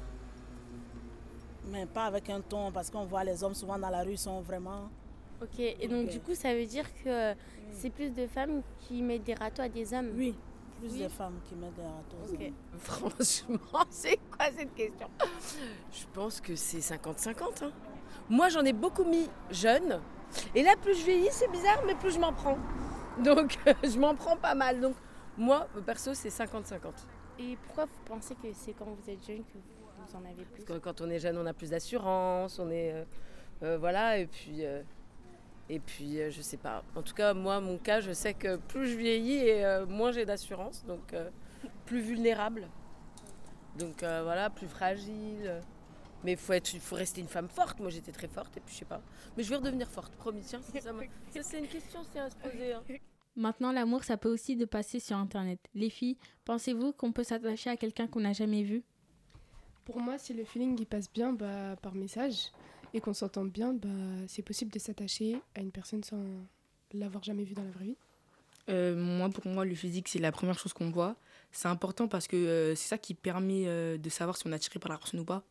mais 1.67 1.85
pas 1.85 2.05
avec 2.05 2.29
un 2.29 2.41
ton, 2.41 2.71
parce 2.71 2.89
qu'on 2.89 3.05
voit 3.05 3.23
les 3.23 3.43
hommes 3.43 3.53
souvent 3.55 3.77
dans 3.77 3.89
la 3.89 4.03
rue 4.03 4.17
sont 4.17 4.41
vraiment... 4.41 4.89
Ok, 5.41 5.59
et 5.59 5.87
donc 5.87 6.09
du 6.09 6.19
coup, 6.19 6.35
ça 6.35 6.53
veut 6.53 6.65
dire 6.65 6.85
que 7.03 7.33
c'est 7.71 7.89
plus 7.89 8.11
de 8.11 8.27
femmes 8.27 8.61
qui 8.79 9.01
mettent 9.01 9.23
des 9.23 9.33
râteaux 9.33 9.63
à 9.63 9.69
des 9.69 9.91
hommes? 9.93 10.11
Oui, 10.15 10.35
plus 10.79 10.99
de 10.99 11.07
femmes 11.07 11.39
qui 11.47 11.55
mettent 11.55 11.75
des 11.75 11.81
râteaux. 11.81 12.17
aux 12.29 12.33
Ok. 12.33 12.41
hommes. 12.41 12.53
Franchement, 12.79 13.83
c'est 13.89 14.17
quoi 14.29 14.45
cette 14.55 14.73
question? 14.75 15.07
Je 15.91 16.03
pense 16.13 16.39
que 16.41 16.55
c'est 16.55 16.77
50-50. 16.79 17.63
hein. 17.63 17.71
Moi, 18.29 18.49
j'en 18.49 18.63
ai 18.63 18.73
beaucoup 18.73 19.03
mis 19.03 19.27
jeune. 19.49 19.99
Et 20.53 20.61
là, 20.63 20.75
plus 20.81 20.95
je 20.99 21.05
vieillis, 21.05 21.29
c'est 21.31 21.51
bizarre, 21.51 21.81
mais 21.87 21.95
plus 21.95 22.11
je 22.11 22.19
m'en 22.19 22.33
prends. 22.33 22.57
Donc, 23.23 23.57
je 23.83 23.97
m'en 23.99 24.13
prends 24.15 24.37
pas 24.37 24.53
mal. 24.55 24.79
Donc, 24.79 24.95
moi, 25.37 25.67
perso, 25.85 26.13
c'est 26.13 26.29
50-50. 26.29 26.77
Et 27.41 27.57
pourquoi 27.65 27.85
vous 27.85 28.01
pensez 28.05 28.35
que 28.35 28.47
c'est 28.53 28.73
quand 28.73 28.85
vous 28.85 29.09
êtes 29.09 29.25
jeune 29.25 29.43
que 29.43 29.57
vous 29.57 30.15
en 30.15 30.23
avez 30.25 30.43
plus 30.45 30.63
Parce 30.63 30.79
que 30.79 30.83
quand 30.83 31.01
on 31.01 31.09
est 31.09 31.19
jeune, 31.19 31.37
on 31.37 31.45
a 31.45 31.53
plus 31.53 31.69
d'assurance, 31.71 32.59
on 32.59 32.69
est. 32.69 32.93
euh, 32.93 33.03
euh, 33.63 33.77
voilà, 33.77 34.17
et 34.17 34.27
puis. 34.27 34.65
euh, 34.65 34.81
et 35.69 35.79
puis, 35.79 36.19
euh, 36.19 36.29
je 36.29 36.41
sais 36.41 36.57
pas. 36.57 36.83
En 36.95 37.01
tout 37.01 37.13
cas, 37.13 37.33
moi, 37.33 37.61
mon 37.61 37.77
cas, 37.77 38.01
je 38.01 38.11
sais 38.11 38.33
que 38.33 38.57
plus 38.57 38.87
je 38.89 38.97
vieillis 38.97 39.47
et 39.47 39.85
moins 39.87 40.11
j'ai 40.11 40.25
d'assurance. 40.25 40.83
Donc, 40.85 41.15
plus 41.85 42.01
vulnérable. 42.01 42.67
Donc, 43.77 43.99
voilà, 44.03 44.49
plus 44.49 44.67
fragile. 44.67 45.61
Mais 46.25 46.33
il 46.33 46.37
faut, 46.37 46.51
être- 46.53 46.77
faut 46.79 46.97
rester 46.97 47.21
une 47.21 47.27
femme 47.29 47.47
forte. 47.47 47.79
Moi, 47.79 47.89
j'étais 47.89 48.11
très 48.11 48.27
forte, 48.27 48.55
et 48.57 48.59
puis 48.59 48.73
je 48.73 48.79
sais 48.79 48.85
pas. 48.85 49.01
Mais 49.37 49.43
je 49.43 49.49
vais 49.49 49.55
redevenir 49.55 49.87
forte, 49.89 50.13
promis. 50.17 50.41
Tiens, 50.41 50.59
c'est 50.61 50.79
une 51.59 51.67
question, 51.67 52.01
c'est 52.11 52.19
à 52.19 52.29
se 52.29 52.35
poser. 52.35 52.73
hein. 52.73 52.83
Maintenant, 53.35 53.71
l'amour, 53.71 54.03
ça 54.03 54.17
peut 54.17 54.29
aussi 54.29 54.55
de 54.55 54.65
passer 54.65 54.99
sur 54.99 55.17
Internet. 55.17 55.59
Les 55.73 55.89
filles, 55.89 56.17
pensez-vous 56.45 56.91
qu'on 56.91 57.11
peut 57.11 57.23
s'attacher 57.23 57.69
à 57.69 57.77
quelqu'un 57.77 58.07
qu'on 58.07 58.21
n'a 58.21 58.33
jamais 58.33 58.63
vu? 58.63 58.83
Pour 59.85 59.99
moi, 59.99 60.17
si 60.17 60.33
le 60.33 60.43
feeling 60.43 60.77
il 60.79 60.85
passe 60.85 61.11
bien 61.11 61.33
bah, 61.33 61.75
par 61.81 61.95
message, 61.95 62.51
et 62.93 62.99
qu'on 62.99 63.13
s'entend 63.13 63.45
bien, 63.45 63.73
bah, 63.73 63.89
c'est 64.27 64.41
possible 64.41 64.71
de 64.71 64.79
s'attacher 64.79 65.41
à 65.55 65.61
une 65.61 65.71
personne 65.71 66.03
sans 66.03 66.23
l'avoir 66.93 67.23
jamais 67.23 67.43
vue 67.43 67.53
dans 67.53 67.63
la 67.63 67.71
vraie 67.71 67.85
vie. 67.85 67.97
Euh, 68.69 68.95
moi, 68.95 69.29
pour 69.29 69.47
moi, 69.47 69.65
le 69.65 69.75
physique, 69.75 70.07
c'est 70.07 70.19
la 70.19 70.31
première 70.31 70.59
chose 70.59 70.73
qu'on 70.73 70.91
voit. 70.91 71.15
C'est 71.51 71.67
important 71.67 72.07
parce 72.07 72.27
que 72.27 72.35
euh, 72.35 72.75
c'est 72.75 72.89
ça 72.89 72.97
qui 72.97 73.13
permet 73.13 73.67
euh, 73.67 73.97
de 73.97 74.09
savoir 74.09 74.37
si 74.37 74.45
on 74.45 74.51
est 74.51 74.55
attiré 74.55 74.79
par 74.79 74.91
la 74.91 74.97
personne 74.97 75.19
ou 75.19 75.25
pas. 75.25 75.43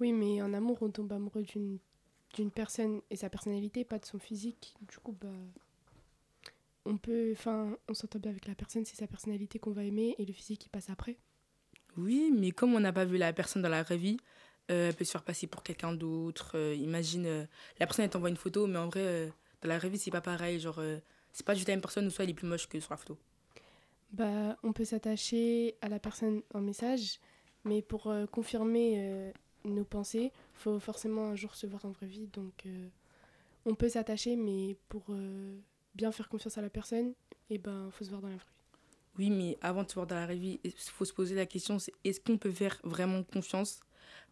Oui, 0.00 0.12
mais 0.12 0.40
en 0.40 0.54
amour, 0.54 0.78
on 0.80 0.90
tombe 0.90 1.12
amoureux 1.12 1.42
d'une 1.42 1.78
d'une 2.34 2.52
personne 2.52 3.00
et 3.10 3.16
sa 3.16 3.28
personnalité, 3.28 3.84
pas 3.84 3.98
de 3.98 4.04
son 4.04 4.20
physique. 4.20 4.76
Du 4.88 4.98
coup, 4.98 5.16
bah, 5.20 5.28
on 6.84 6.96
peut, 6.96 7.32
enfin, 7.32 7.76
on 7.88 7.94
s'entend 7.94 8.18
bien 8.18 8.30
avec 8.30 8.46
la 8.46 8.54
personne, 8.54 8.84
c'est 8.84 8.96
sa 8.96 9.06
personnalité 9.06 9.58
qu'on 9.58 9.72
va 9.72 9.84
aimer 9.84 10.14
et 10.18 10.24
le 10.24 10.32
physique 10.32 10.60
qui 10.60 10.68
passe 10.68 10.90
après. 10.90 11.18
Oui, 11.96 12.32
mais 12.36 12.52
comme 12.52 12.74
on 12.74 12.80
n'a 12.80 12.92
pas 12.92 13.04
vu 13.04 13.16
la 13.16 13.32
personne 13.32 13.62
dans 13.62 13.68
la 13.68 13.82
vraie 13.82 13.96
vie, 13.96 14.18
elle 14.68 14.94
peut 14.94 15.04
se 15.04 15.10
faire 15.10 15.24
passer 15.24 15.48
pour 15.48 15.64
quelqu'un 15.64 15.92
d'autre. 15.92 16.56
imagine, 16.76 17.48
la 17.80 17.86
personne 17.86 18.04
elle 18.04 18.10
t'envoie 18.10 18.28
une 18.28 18.36
photo, 18.36 18.68
mais 18.68 18.78
en 18.78 18.86
vrai, 18.86 19.32
dans 19.62 19.68
la 19.68 19.78
vraie 19.78 19.88
vie, 19.88 19.98
c'est 19.98 20.12
pas 20.12 20.20
pareil. 20.20 20.60
Genre, 20.60 20.80
c'est 21.32 21.44
pas 21.44 21.54
juste 21.54 21.66
la 21.66 21.74
même 21.74 21.80
personne 21.80 22.06
ou 22.06 22.10
soit 22.10 22.22
elle 22.22 22.30
est 22.30 22.34
plus 22.34 22.46
moche 22.46 22.68
que 22.68 22.78
sur 22.78 22.92
la 22.92 22.96
photo. 22.96 23.18
Bah, 24.12 24.56
on 24.62 24.72
peut 24.72 24.84
s'attacher 24.84 25.74
à 25.80 25.88
la 25.88 25.98
personne 25.98 26.42
en 26.54 26.60
message, 26.60 27.18
mais 27.64 27.82
pour 27.82 28.14
confirmer 28.30 29.32
nos 29.64 29.84
pensées, 29.84 30.32
faut 30.54 30.78
forcément 30.78 31.28
un 31.28 31.36
jour 31.36 31.54
se 31.54 31.66
voir 31.66 31.84
en 31.84 31.90
vraie 31.90 32.06
vie. 32.06 32.26
Donc, 32.28 32.66
euh, 32.66 32.88
on 33.66 33.74
peut 33.74 33.88
s'attacher, 33.88 34.36
mais 34.36 34.76
pour 34.88 35.04
euh, 35.10 35.58
bien 36.00 36.12
faire 36.12 36.28
confiance 36.28 36.56
à 36.56 36.62
la 36.62 36.70
personne, 36.70 37.08
et 37.50 37.54
eh 37.54 37.58
ben, 37.58 37.90
faut 37.92 38.04
se 38.04 38.10
voir 38.10 38.22
dans 38.22 38.28
la 38.28 38.36
vraie 38.36 38.44
vie. 38.44 39.18
Oui, 39.18 39.30
mais 39.30 39.58
avant 39.60 39.82
de 39.82 39.88
se 39.88 39.94
voir 39.94 40.06
dans 40.06 40.16
la 40.16 40.24
vraie 40.24 40.36
vie, 40.36 40.58
il 40.64 40.72
faut 40.72 41.04
se 41.04 41.12
poser 41.12 41.34
la 41.34 41.44
question 41.44 41.78
c'est 41.78 41.92
est-ce 42.04 42.20
qu'on 42.20 42.38
peut 42.38 42.50
faire 42.50 42.78
vraiment 42.84 43.22
confiance? 43.22 43.80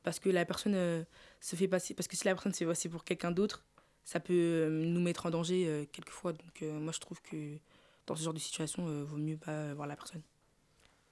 Parce 0.02 0.18
que 0.18 0.30
la 0.30 0.46
personne 0.46 0.74
euh, 0.74 1.04
se 1.40 1.56
fait 1.56 1.68
passer. 1.68 1.92
Parce 1.92 2.08
que 2.08 2.16
si 2.16 2.24
la 2.24 2.34
personne 2.34 2.52
se 2.54 2.58
fait 2.58 2.66
passer 2.66 2.88
pour 2.88 3.04
quelqu'un 3.04 3.32
d'autre, 3.32 3.66
ça 4.04 4.20
peut 4.20 4.68
nous 4.70 5.00
mettre 5.00 5.26
en 5.26 5.30
danger 5.30 5.86
quelquefois. 5.92 6.32
Donc, 6.32 6.62
moi, 6.62 6.92
je 6.92 7.00
trouve 7.00 7.20
que 7.20 7.58
dans 8.06 8.16
ce 8.16 8.22
genre 8.22 8.32
de 8.32 8.38
situation, 8.38 8.88
il 8.88 9.04
vaut 9.04 9.18
mieux 9.18 9.36
pas 9.36 9.74
voir 9.74 9.86
la 9.86 9.96
personne. 9.96 10.22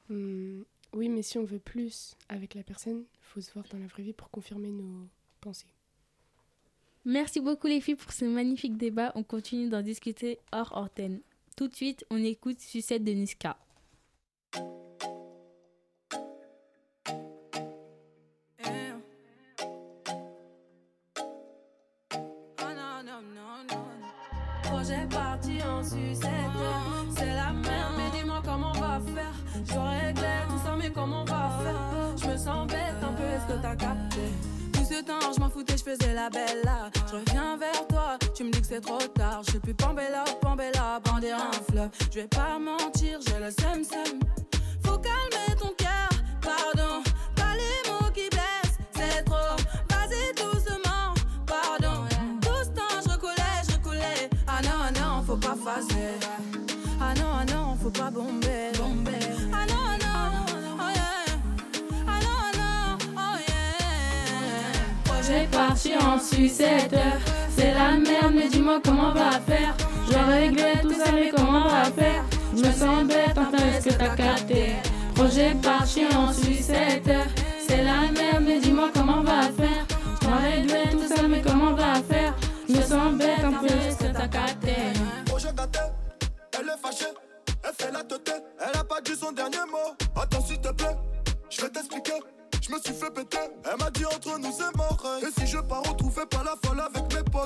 Hum, 0.08 0.64
oui, 0.94 1.10
mais 1.10 1.22
si 1.22 1.36
on 1.36 1.44
veut 1.44 1.58
plus 1.58 2.16
avec 2.28 2.54
la 2.54 2.62
personne, 2.62 3.04
il 3.12 3.24
faut 3.24 3.40
se 3.42 3.52
voir 3.52 3.66
dans 3.70 3.78
la 3.78 3.86
vraie 3.86 4.04
vie 4.04 4.14
pour 4.14 4.30
confirmer 4.30 4.70
nos 4.70 5.08
pensées. 5.42 5.75
Merci 7.08 7.40
beaucoup 7.40 7.68
les 7.68 7.80
filles 7.80 7.94
pour 7.94 8.12
ce 8.12 8.24
magnifique 8.24 8.76
débat. 8.76 9.12
On 9.14 9.22
continue 9.22 9.68
d'en 9.68 9.80
discuter 9.80 10.40
hors 10.50 10.76
antenne. 10.76 11.20
Tout 11.56 11.68
de 11.68 11.74
suite, 11.74 12.04
on 12.10 12.16
écoute 12.16 12.58
Sucette 12.58 13.04
de 13.04 13.12
Niska. 13.12 13.56
Projet 24.64 25.06
parti 25.08 25.62
en 25.62 25.84
sucette, 25.84 26.28
c'est 27.16 27.26
la 27.26 27.52
merde, 27.52 27.94
mais 27.96 28.18
dis-moi 28.18 28.42
comment 28.44 28.72
on 28.74 28.80
va 28.80 29.00
faire. 29.14 29.34
J'aurais 29.64 30.12
tout 30.12 30.58
ça, 30.58 30.76
mais 30.76 30.90
comment 30.90 31.22
on 31.22 31.24
va 31.24 31.50
faire? 31.62 32.16
Je 32.16 32.32
me 32.32 32.36
sens 32.36 32.66
bête 32.66 33.00
un 33.00 33.12
peu, 33.12 33.22
est-ce 33.22 33.46
que 33.46 33.62
t'as 33.62 33.76
capté? 33.76 34.15
Je 35.04 35.40
m'en 35.40 35.50
foutais, 35.50 35.76
je 35.76 35.82
faisais 35.82 36.14
la 36.14 36.30
belle 36.30 36.62
là. 36.64 36.90
Je 37.10 37.16
reviens 37.16 37.58
vers 37.58 37.86
toi, 37.86 38.16
tu 38.34 38.44
me 38.44 38.50
dis 38.50 38.62
que 38.62 38.66
c'est 38.66 38.80
trop 38.80 38.98
tard. 38.98 39.42
Je 39.44 39.50
suis 39.50 39.58
plus 39.58 39.74
Pambella, 39.74 40.24
Pambella, 40.40 41.00
bander 41.04 41.32
un 41.32 41.52
fleuve. 41.70 41.90
Je 42.10 42.20
vais 42.20 42.28
pas 42.28 42.58
mentir, 42.58 43.18
j'ai 43.26 43.38
le 43.38 43.50
seum. 43.50 43.84
Faut 44.84 44.98
calmer 44.98 45.54
ton 45.60 45.74
cœur, 45.76 46.08
pardon. 46.40 47.02
En 65.76 66.18
sucette. 66.18 66.96
C'est 67.54 67.74
la 67.74 67.92
merde, 67.92 68.32
mais 68.34 68.48
dis-moi 68.48 68.80
comment 68.82 69.10
on 69.10 69.12
va 69.12 69.32
faire. 69.46 69.76
Je 70.10 70.16
réglé 70.16 70.72
tout 70.80 70.94
ça, 70.94 71.12
mais 71.12 71.30
comment 71.36 71.66
on 71.66 71.68
va 71.68 71.84
faire? 71.84 72.24
Je 72.56 72.62
me 72.62 72.72
sens 72.72 73.04
bête, 73.04 73.36
enfin, 73.36 73.62
est-ce 73.76 73.88
que 73.90 73.94
t'as 73.94 74.16
capté? 74.16 74.76
Projet 75.14 75.54
parti 75.62 76.06
en 76.16 76.32
sucette. 76.32 77.10
C'est 77.68 77.84
la 77.84 78.10
merde, 78.10 78.44
mais 78.46 78.58
dis-moi 78.58 78.88
comment 78.94 79.18
on 79.18 79.22
va 79.22 79.42
faire. 79.42 79.84
Je 80.22 80.28
réglé 80.28 80.90
tout 80.92 81.14
ça, 81.14 81.22
mais 81.28 81.42
comment 81.42 81.72
on 81.72 81.74
va 81.74 81.94
faire? 82.08 82.34
Je 82.68 82.74
me 82.74 82.80
sens 82.80 83.14
bête, 83.14 83.46
peu, 83.60 83.66
est-ce 83.66 83.98
que 83.98 84.12
t'as 84.12 84.28
capté? 84.28 84.74
Projet 85.26 85.52
gâté, 85.54 85.80
elle 86.58 86.66
est 86.66 86.82
fâchée. 86.82 87.12
Elle 87.62 87.84
fait 87.84 87.92
la 87.92 88.02
tête, 88.02 88.44
elle 88.60 88.80
a 88.80 88.84
pas 88.84 89.00
dit 89.04 89.14
son 89.14 89.32
dernier 89.32 89.58
mot. 89.70 89.94
Attends 90.20 90.40
s'il 90.40 90.58
te 90.58 90.68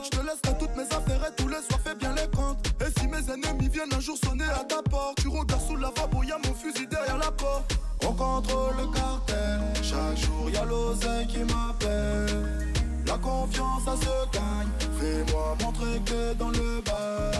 je 0.04 0.10
te 0.10 0.16
laisserai 0.16 0.58
toutes 0.58 0.76
mes 0.76 0.84
affaires 0.84 1.22
et 1.28 1.34
tous 1.36 1.48
les 1.48 1.62
soirs 1.68 1.80
fais 1.84 1.94
bien 1.94 2.12
les 2.14 2.28
comptes. 2.36 2.66
Et 2.80 3.00
si 3.00 3.06
mes 3.06 3.18
ennemis 3.30 3.68
viennent 3.68 3.92
un 3.94 4.00
jour 4.00 4.16
sonner 4.24 4.44
à 4.44 4.64
ta 4.64 4.82
porte, 4.82 5.18
tu 5.20 5.28
regardes 5.28 5.66
sous 5.66 5.76
la 5.76 5.88
lavabo, 5.88 6.22
y'a 6.22 6.38
mon 6.38 6.54
fusil 6.54 6.86
derrière 6.86 7.18
la 7.18 7.30
porte. 7.30 7.78
On 8.02 8.12
contrôle 8.12 8.76
le 8.78 8.86
cartel, 8.92 9.60
chaque 9.82 10.16
jour 10.16 10.50
y'a 10.50 10.64
l'oseille 10.64 11.26
qui 11.26 11.40
m'appelle. 11.40 12.72
La 13.06 13.18
confiance 13.18 13.84
ça 13.84 13.96
se 13.96 14.30
gagne, 14.32 14.70
fais-moi 14.98 15.56
montrer 15.62 16.00
que 16.06 16.34
dans 16.34 16.50
le 16.50 16.80
bas. 16.80 17.30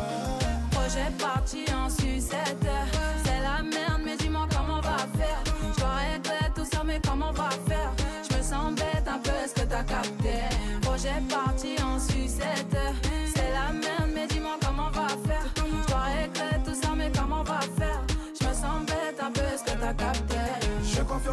Projet 0.71 1.11
parti 1.19 1.65
en 1.73 1.89
sucette, 1.89 2.67
c'est 3.25 3.41
la 3.41 3.63
merde, 3.63 4.03
mais 4.05 4.17
dis-moi 4.17 4.47
comment 4.51 4.79
on 4.79 4.81
va 4.81 4.99
faire. 5.19 5.43
Je 5.79 5.83
regrette 5.83 6.55
tout 6.55 6.65
ça, 6.65 6.83
mais 6.85 7.01
comment 7.07 7.31
on 7.31 7.33
va 7.33 7.51
faire? 7.69 7.93
Je 8.29 8.37
me 8.37 8.43
sens 8.43 8.75
bête 8.75 9.07
un 9.07 9.19
peu, 9.19 9.31
est-ce 9.45 9.55
que 9.55 9.67
t'as 9.67 9.85
capté? 9.85 10.41
Projet 10.83 11.23
parti 11.29 11.80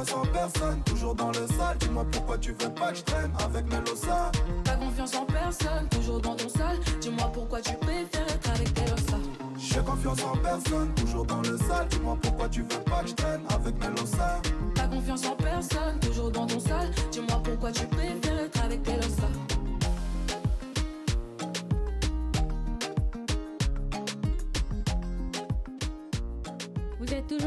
J'ai 0.08 0.14
confiance 0.14 0.28
en 0.28 0.32
personne, 0.32 0.84
toujours 0.84 1.16
dans 1.16 1.28
le 1.28 1.48
sale. 1.48 1.78
Dis-moi 1.80 2.06
pourquoi 2.12 2.38
tu 2.38 2.52
veux 2.52 2.70
pas 2.70 2.92
que 2.92 2.98
je 2.98 3.04
traîne 3.04 3.32
avec 3.44 3.66
Melosa. 3.70 4.32
T'as 4.64 4.76
confiance 4.76 5.16
en 5.16 5.26
personne, 5.26 5.90
toujours 5.90 6.22
dans 6.22 6.36
ton 6.36 6.50
sale. 6.50 6.80
Dis-moi 7.02 7.32
pourquoi 7.34 7.62
tu 7.62 7.74
préfères 7.74 8.28
être 8.30 8.50
avec 8.50 8.80
Melosa. 8.80 9.18
J'ai 9.58 9.80
confiance 9.82 10.24
en 10.24 10.38
personne, 10.38 10.94
toujours 10.96 11.26
dans 11.26 11.42
le 11.42 11.58
sale. 11.58 11.88
Dis-moi 11.90 12.18
pourquoi 12.22 12.48
tu 12.50 12.62
veux 12.62 12.84
pas 12.86 13.04
que 13.04 13.10
je 13.10 13.16
traîne 13.16 13.42
avec 13.50 13.76
Melosa. 13.80 14.42
T'as 14.76 14.88
confiance 14.88 15.26
en 15.26 15.36
personne, 15.36 16.00
toujours 16.00 16.32
dans 16.32 16.46
ton 16.46 16.60
sale. 16.60 16.92
Dis-moi 17.12 17.42
pourquoi 17.44 17.72
tu 17.72 17.86
préfères 17.88 18.40
être 18.40 18.64
avec 18.64 18.88
Melosa. 18.88 19.47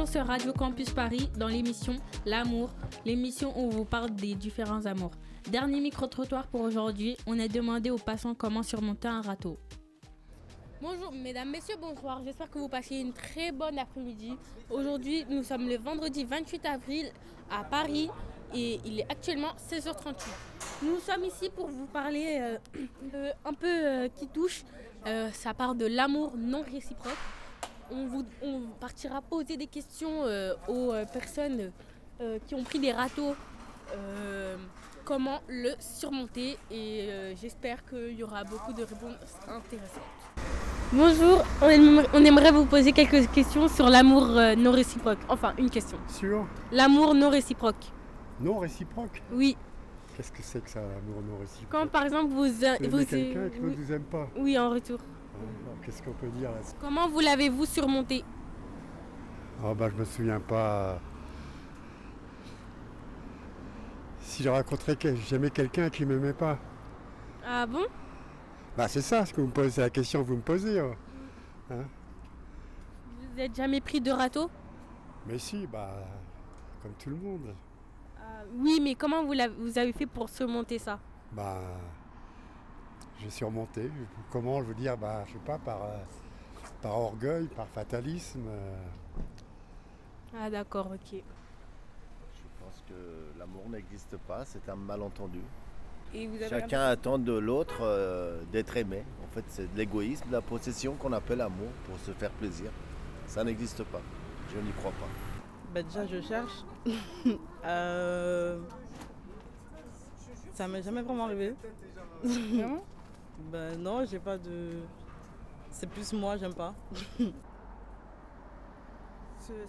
Sur 0.06 0.26
Radio 0.26 0.52
Campus 0.52 0.90
Paris 0.90 1.28
dans 1.36 1.48
l'émission 1.48 1.94
L'amour, 2.24 2.70
l'émission 3.04 3.52
où 3.56 3.66
on 3.66 3.68
vous 3.68 3.84
parle 3.84 4.10
des 4.10 4.34
différents 4.34 4.86
amours. 4.86 5.10
Dernier 5.50 5.80
micro-trottoir 5.80 6.46
pour 6.46 6.62
aujourd'hui, 6.62 7.16
on 7.26 7.38
a 7.38 7.48
demandé 7.48 7.90
aux 7.90 7.98
passants 7.98 8.34
comment 8.34 8.62
surmonter 8.62 9.08
un 9.08 9.20
râteau. 9.20 9.58
Bonjour 10.80 11.12
mesdames, 11.12 11.50
messieurs, 11.50 11.76
bonsoir. 11.80 12.22
J'espère 12.24 12.50
que 12.50 12.58
vous 12.58 12.68
passez 12.68 12.96
une 12.96 13.12
très 13.12 13.52
bonne 13.52 13.78
après-midi. 13.78 14.32
Aujourd'hui, 14.70 15.26
nous 15.28 15.42
sommes 15.42 15.68
le 15.68 15.76
vendredi 15.76 16.24
28 16.24 16.66
avril 16.66 17.06
à 17.50 17.64
Paris 17.64 18.08
et 18.54 18.80
il 18.84 19.00
est 19.00 19.10
actuellement 19.10 19.52
16h38. 19.70 20.14
Nous 20.82 20.98
sommes 21.00 21.24
ici 21.24 21.50
pour 21.54 21.66
vous 21.66 21.86
parler 21.86 22.38
euh, 22.40 22.58
euh, 23.14 23.32
un 23.44 23.52
peu 23.52 23.66
euh, 23.68 24.08
qui 24.08 24.28
touche. 24.28 24.62
Euh, 25.06 25.30
ça 25.32 25.52
part 25.52 25.74
de 25.74 25.86
l'amour 25.86 26.32
non 26.36 26.62
réciproque. 26.62 27.12
On, 27.92 28.06
vous, 28.06 28.24
on 28.42 28.60
partira 28.78 29.20
poser 29.20 29.56
des 29.56 29.66
questions 29.66 30.24
euh, 30.24 30.54
aux 30.68 30.92
euh, 30.92 31.04
personnes 31.06 31.72
euh, 32.20 32.38
qui 32.46 32.54
ont 32.54 32.62
pris 32.62 32.78
des 32.78 32.92
râteaux. 32.92 33.34
euh, 33.94 34.56
comment 35.04 35.40
le 35.48 35.70
surmonter 35.80 36.56
et 36.70 37.08
euh, 37.10 37.34
j'espère 37.40 37.84
qu'il 37.84 38.12
y 38.12 38.22
aura 38.22 38.44
beaucoup 38.44 38.72
de 38.72 38.82
réponses 38.82 39.34
intéressantes. 39.48 40.20
Bonjour, 40.92 41.42
on 41.62 42.24
aimerait, 42.24 42.52
vous 42.52 42.66
poser 42.66 42.92
quelques 42.92 43.28
questions 43.32 43.66
sur 43.68 43.88
l'amour 43.88 44.26
non 44.56 44.70
réciproque. 44.72 45.18
Enfin, 45.28 45.54
une 45.58 45.70
question. 45.70 45.98
Sur 46.08 46.46
L'amour 46.70 47.14
non 47.14 47.30
réciproque. 47.30 47.84
non 48.40 48.58
réciproque 48.58 49.22
Oui. 49.32 49.56
Qu'est-ce 50.16 50.32
que 50.32 50.42
c'est 50.42 50.62
que 50.62 50.70
ça, 50.70 50.80
l'amour 50.80 51.22
non 51.28 51.38
réciproque? 51.40 51.70
Quand 51.70 51.86
par 51.88 52.04
exemple 52.04 52.30
vous... 52.30 52.44
Vous 52.44 53.04
quelqu'un 53.06 53.48
oui, 53.52 53.60
l'autre 53.62 53.76
vous 53.84 53.92
aime 53.92 54.02
pas? 54.04 54.28
oui, 54.38 54.58
en 54.58 54.70
retour. 54.70 54.98
Qu'est-ce 55.82 56.02
qu'on 56.02 56.12
peut 56.12 56.28
dire 56.28 56.50
là? 56.50 56.58
Comment 56.80 57.08
vous 57.08 57.20
l'avez-vous 57.20 57.64
surmonté? 57.66 58.24
Ah 59.64 59.74
bah 59.74 59.88
je 59.90 59.96
me 59.96 60.04
souviens 60.04 60.40
pas. 60.40 60.98
Si 64.20 64.42
j'ai 64.42 64.50
rencontré, 64.50 64.96
quel- 64.96 65.16
j'aimais 65.16 65.50
quelqu'un 65.50 65.90
qui 65.90 66.04
m'aimait 66.04 66.32
pas. 66.34 66.58
Ah 67.46 67.66
bon? 67.66 67.84
Bah 68.76 68.88
c'est 68.88 69.00
ça, 69.00 69.24
ce 69.26 69.32
que 69.34 69.40
vous 69.40 69.48
me 69.48 69.52
posez, 69.52 69.70
c'est 69.70 69.80
la 69.80 69.90
question 69.90 70.22
que 70.22 70.28
vous 70.28 70.36
me 70.36 70.42
posez. 70.42 70.78
hein. 70.80 70.94
Hein? 71.70 71.84
Vous 73.20 73.36
n'êtes 73.36 73.54
jamais 73.54 73.80
pris 73.80 74.00
de 74.00 74.10
râteau? 74.10 74.50
Mais 75.26 75.38
si, 75.38 75.66
bah 75.66 75.90
comme 76.82 76.92
tout 76.94 77.10
le 77.10 77.16
monde. 77.16 77.54
Ah, 78.18 78.42
Oui, 78.56 78.80
mais 78.82 78.94
comment 78.94 79.24
vous, 79.24 79.32
l'avez- 79.32 79.54
vous 79.58 79.78
avez 79.78 79.92
fait 79.92 80.06
pour 80.06 80.28
surmonter 80.28 80.78
ça? 80.78 80.98
Bah 81.32 81.60
j'ai 83.20 83.30
surmonté. 83.30 83.90
Comment 84.30 84.60
je 84.62 84.66
veux 84.68 84.74
dire 84.74 84.96
Bah 84.96 85.24
je 85.26 85.32
sais 85.32 85.38
pas, 85.44 85.58
par, 85.58 85.82
euh, 85.82 85.96
par 86.82 86.98
orgueil, 86.98 87.46
par 87.48 87.66
fatalisme. 87.68 88.42
euh. 88.48 88.76
Ah 90.38 90.50
d'accord, 90.50 90.88
ok. 90.92 91.12
Je 91.12 92.64
pense 92.64 92.82
que 92.88 93.38
l'amour 93.38 93.68
n'existe 93.68 94.16
pas, 94.28 94.44
c'est 94.44 94.68
un 94.68 94.76
malentendu. 94.76 95.40
Et 96.12 96.26
vous 96.26 96.36
avez 96.36 96.48
Chacun 96.48 96.80
attend 96.86 97.18
de 97.18 97.32
l'autre 97.32 97.78
euh, 97.82 98.42
d'être 98.52 98.76
aimé. 98.76 99.04
En 99.24 99.28
fait, 99.32 99.44
c'est 99.48 99.72
de 99.72 99.78
l'égoïsme, 99.78 100.26
de 100.28 100.32
la 100.32 100.40
possession 100.40 100.94
qu'on 100.94 101.12
appelle 101.12 101.40
amour 101.40 101.68
pour 101.86 101.98
se 102.00 102.10
faire 102.12 102.30
plaisir. 102.32 102.70
Ça 103.26 103.44
n'existe 103.44 103.84
pas. 103.84 104.00
Je 104.52 104.58
n'y 104.58 104.72
crois 104.72 104.90
pas. 104.92 105.06
Bah 105.72 105.82
déjà 105.82 106.06
je 106.06 106.20
cherche. 106.20 106.64
Euh, 107.62 108.58
Ça 110.54 110.66
m'est 110.66 110.82
jamais 110.82 111.02
vraiment 111.02 111.26
arrivé. 111.26 111.54
Ben 113.52 113.76
non, 113.80 114.04
j'ai 114.04 114.18
pas 114.18 114.36
de. 114.38 114.82
C'est 115.70 115.88
plus 115.88 116.12
moi, 116.12 116.36
j'aime 116.36 116.54
pas. 116.54 116.74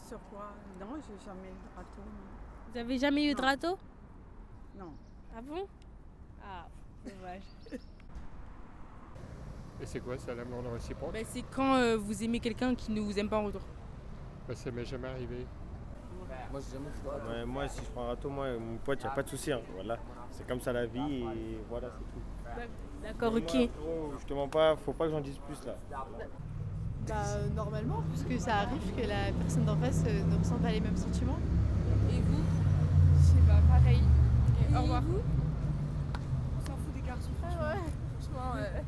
Sur 0.08 0.20
quoi? 0.30 0.52
Non, 0.80 0.98
j'ai 0.98 1.26
jamais 1.26 1.48
eu 1.48 1.54
de 1.54 1.76
râteau. 1.76 2.02
Vous 2.72 2.78
avez 2.78 2.98
jamais 3.00 3.32
eu 3.32 3.34
de 3.34 3.42
râteau? 3.42 3.78
Non. 4.78 4.94
Ah 5.36 5.42
bon? 5.42 5.66
Ah, 6.44 6.68
dommage. 7.04 7.42
Et 9.82 9.86
c'est 9.86 10.00
quoi 10.00 10.18
ça 10.20 10.36
l'amour 10.36 10.62
non 10.62 10.74
réciproque? 10.74 11.14
Ben, 11.14 11.26
c'est 11.28 11.42
quand 11.44 11.74
euh, 11.76 11.98
vous 11.98 12.24
aimez 12.24 12.40
quelqu'un 12.40 12.76
qui 12.76 12.92
ne 12.92 13.02
vous 13.02 13.18
aime 13.18 13.28
pas 13.30 13.40
en 13.40 13.46
retour. 13.46 13.62
Bah, 14.48 14.54
Ça 14.56 14.70
m'est 14.70 14.86
jamais 14.86 15.08
arrivé. 15.08 15.48
Moi, 16.52 16.62
Ouais, 17.30 17.46
moi, 17.46 17.68
si 17.68 17.84
je 17.84 17.90
prends 17.90 18.04
un 18.04 18.08
râteau, 18.10 18.30
moi, 18.30 18.52
mon 18.60 18.78
pote, 18.78 19.00
il 19.02 19.06
n'y 19.06 19.12
a 19.12 19.16
pas 19.16 19.24
de 19.24 19.30
souci. 19.30 19.52
hein, 19.52 19.62
Voilà. 19.74 19.98
C'est 20.30 20.48
comme 20.48 20.62
ça 20.62 20.72
la 20.72 20.86
vie 20.86 21.24
et 21.24 21.60
voilà, 21.68 21.90
c'est 21.90 22.04
tout. 22.04 22.22
D'accord, 23.04 23.34
ok. 23.34 23.54
moi, 23.54 23.68
gros, 23.80 24.14
je 24.20 24.26
te 24.26 24.34
mens 24.34 24.48
pas, 24.48 24.76
faut 24.76 24.94
pas 24.94 25.06
que 25.06 25.12
j'en 25.12 25.22
dise 25.22 25.38
plus 25.40 25.66
là. 25.66 25.76
Bah, 27.08 27.16
euh, 27.28 27.50
normalement, 27.56 28.04
puisque 28.10 28.40
ça 28.42 28.58
arrive 28.58 28.96
que 28.96 29.08
la 29.08 29.32
personne 29.40 29.66
d'en 29.66 29.76
face 29.78 30.04
euh, 30.08 30.24
ne 30.24 30.38
ressent 30.38 30.58
pas 30.58 30.72
les 30.72 30.80
mêmes 30.80 30.96
sentiments. 30.98 31.40
Et 32.12 32.22
vous? 32.22 32.44
Je 33.18 33.26
sais 33.26 33.48
pas, 33.48 33.60
pareil. 33.68 34.02
Et 34.72 34.76
au 34.78 34.82
revoir. 34.82 35.02
On 35.04 36.66
s'en 36.66 36.78
fout 36.78 36.94
des 36.94 37.02
garçons. 37.02 37.32
Ah 37.44 37.74
ouais, 37.74 37.82
franchement, 38.20 38.54
ouais. 38.54 38.84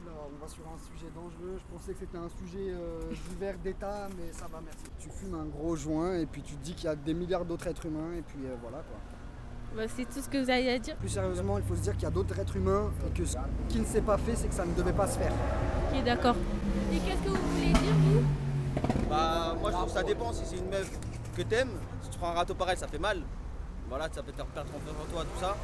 Oula, 0.00 0.12
on 0.26 0.42
va 0.42 0.48
sur 0.48 0.64
un 0.64 0.78
sujet 0.78 1.10
dangereux. 1.14 1.58
Je 1.58 1.72
pensais 1.72 1.92
que 1.92 1.98
c'était 2.00 2.18
un 2.18 2.30
sujet 2.30 2.72
euh, 2.72 3.12
divers 3.30 3.58
d'État, 3.58 4.08
mais 4.16 4.32
ça 4.32 4.46
va, 4.50 4.60
merci. 4.64 4.84
Tu 4.98 5.10
fumes 5.10 5.34
un 5.34 5.44
gros 5.44 5.76
joint 5.76 6.14
et 6.14 6.26
puis 6.26 6.42
tu 6.42 6.54
te 6.54 6.64
dis 6.64 6.74
qu'il 6.74 6.86
y 6.86 6.88
a 6.88 6.96
des 6.96 7.14
milliards 7.14 7.44
d'autres 7.44 7.66
êtres 7.66 7.86
humains 7.86 8.12
et 8.16 8.22
puis 8.22 8.38
euh, 8.46 8.56
voilà 8.62 8.78
quoi. 8.78 8.96
Bah, 9.76 9.82
c'est 9.94 10.04
tout 10.06 10.22
ce 10.22 10.28
que 10.28 10.42
vous 10.42 10.48
avez 10.50 10.70
à 10.72 10.78
dire 10.78 10.96
Plus 10.96 11.08
sérieusement, 11.10 11.58
il 11.58 11.64
faut 11.64 11.74
se 11.76 11.82
dire 11.82 11.92
qu'il 11.94 12.04
y 12.04 12.06
a 12.06 12.10
d'autres 12.10 12.38
êtres 12.38 12.56
humains 12.56 12.90
et 13.06 13.10
que 13.18 13.24
ce 13.26 13.36
qui 13.68 13.78
ne 13.80 13.84
s'est 13.84 14.00
pas 14.00 14.16
fait, 14.16 14.34
c'est 14.34 14.48
que 14.48 14.54
ça 14.54 14.64
ne 14.64 14.72
devait 14.74 14.92
pas 14.92 15.06
se 15.06 15.18
faire. 15.18 15.32
Ok, 15.92 16.02
d'accord. 16.04 16.34
Et 16.92 16.98
qu'est-ce 16.98 17.22
que 17.22 17.28
vous 17.28 17.36
voulez 17.52 17.72
dire, 17.72 17.92
vous? 17.94 18.24
Bah 19.10 19.54
moi 19.60 19.70
je 19.70 19.76
trouve 19.76 19.86
que 19.88 19.92
ça 19.92 20.02
dépend 20.02 20.32
si 20.32 20.44
c'est 20.44 20.56
une 20.56 20.68
meuf 20.68 20.90
que 21.36 21.42
t'aimes, 21.42 21.70
si 22.02 22.10
tu 22.10 22.18
prends 22.18 22.30
un 22.30 22.34
râteau 22.34 22.54
pareil 22.54 22.76
ça 22.76 22.86
fait 22.88 22.98
mal. 22.98 23.20
Voilà, 23.88 24.08
ça 24.12 24.22
peut 24.22 24.32
te 24.32 24.36
faire 24.36 24.46
perdre 24.46 24.70
confiance 24.72 24.96
en 25.08 25.12
toi, 25.12 25.22
tout 25.24 25.40
ça. 25.40 25.56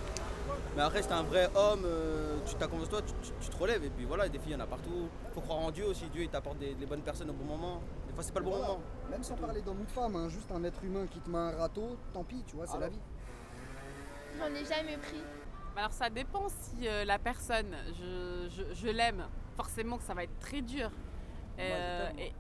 Mais 0.77 0.83
après 0.83 1.03
si 1.03 1.09
t'es 1.09 1.15
un 1.15 1.23
vrai 1.25 1.49
homme, 1.55 1.83
euh, 1.85 2.37
tu 2.47 2.55
t'as 2.55 2.67
confiance 2.69 2.89
en 2.89 2.91
toi, 2.91 3.01
tu, 3.03 3.13
tu- 3.23 3.33
tu 3.41 3.49
te 3.51 3.57
relèves 3.59 3.85
et 3.85 3.91
puis 3.91 4.05
voilà, 4.05 4.29
des 4.29 4.39
filles 4.39 4.53
il 4.53 4.59
y 4.59 4.61
en 4.61 4.65
a 4.65 4.67
partout. 4.67 5.09
Faut 5.35 5.41
croire 5.41 5.59
en 5.59 5.71
Dieu 5.71 5.87
aussi, 5.87 6.05
Dieu 6.13 6.23
il 6.23 6.29
t'apporte 6.29 6.59
des, 6.59 6.75
des 6.75 6.87
bonnes 6.87 7.01
personnes 7.03 7.31
au 7.31 7.35
bon 7.35 7.45
moment. 7.45 7.81
Des 8.09 8.15
fois 8.15 8.23
c'est 8.23 8.33
pas 8.33 8.41
le 8.41 8.45
bon 8.47 8.53
Voilà. 8.53 8.67
moment. 8.69 8.81
Même 9.11 9.23
sans 9.23 9.35
parler 9.35 9.61
d'homme 9.63 9.81
ou 9.81 9.85
de 9.85 9.91
femme, 9.91 10.17
hein, 10.17 10.29
juste 10.29 10.51
un 10.53 10.63
être 10.65 10.83
humain 10.85 11.07
qui 11.11 11.19
te 11.21 11.29
met 11.31 11.39
un 11.39 11.51
râteau, 11.57 11.97
tant 12.15 12.25
pis, 12.25 12.43
tu 12.47 12.57
vois, 12.57 12.67
c'est 12.67 12.79
la 12.79 12.89
vie. 12.89 12.99
J'en 14.39 14.47
ai 14.55 14.65
jamais 14.65 14.97
pris. 14.99 15.21
Bah 15.75 15.81
Alors 15.83 15.93
ça 15.93 16.11
dépend 16.11 16.49
si 16.49 16.87
euh, 16.89 17.05
la 17.05 17.19
personne, 17.19 17.75
je, 17.99 18.49
je- 18.51 18.75
je 18.75 18.89
l'aime, 18.89 19.25
forcément 19.57 19.97
que 19.99 20.05
ça 20.05 20.15
va 20.15 20.25
être 20.25 20.39
très 20.39 20.61
dur. 20.63 20.91
Euh, 21.59 22.11
et- 22.19 22.33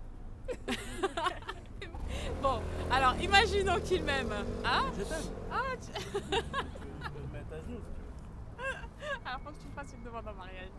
bon, 2.43 2.61
alors 2.91 3.15
imaginons 3.21 3.81
qu'il 3.81 4.03
m'aime. 4.05 4.33
Hein? 4.65 4.85
Je 4.99 5.03
t'aime. 5.05 5.33
Ah, 5.51 5.63
tu... 5.81 5.91
Alors 9.25 9.41
faut 9.41 9.51
que 9.51 9.59
tu 9.63 9.69
me 9.69 9.73
fasses 9.75 9.93
une 9.97 10.03
demande 10.05 10.27
en 10.29 10.35
mariage. 10.35 10.71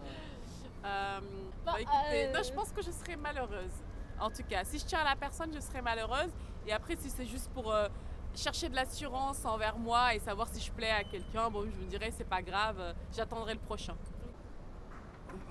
Euh, 0.85 1.19
bah, 1.65 1.73
écoutez, 1.79 2.25
euh, 2.27 2.33
non, 2.33 2.43
je 2.43 2.51
pense 2.51 2.71
que 2.71 2.81
je 2.81 2.91
serais 2.91 3.15
malheureuse. 3.15 3.71
En 4.19 4.29
tout 4.29 4.43
cas, 4.47 4.63
si 4.63 4.79
je 4.79 4.85
tiens 4.85 4.99
à 4.99 5.03
la 5.05 5.15
personne, 5.15 5.51
je 5.53 5.59
serais 5.59 5.81
malheureuse. 5.81 6.31
Et 6.67 6.73
après, 6.73 6.95
si 6.97 7.09
c'est 7.09 7.25
juste 7.25 7.49
pour 7.51 7.71
euh, 7.73 7.87
chercher 8.35 8.69
de 8.69 8.75
l'assurance 8.75 9.45
envers 9.45 9.77
moi 9.77 10.15
et 10.15 10.19
savoir 10.19 10.47
si 10.47 10.59
je 10.59 10.71
plais 10.71 10.89
à 10.91 11.03
quelqu'un, 11.03 11.49
bon, 11.49 11.63
je 11.63 11.79
me 11.79 11.85
dirais 11.85 12.11
c'est 12.15 12.27
pas 12.27 12.41
grave, 12.41 12.95
j'attendrai 13.15 13.53
le 13.53 13.59
prochain. 13.59 13.95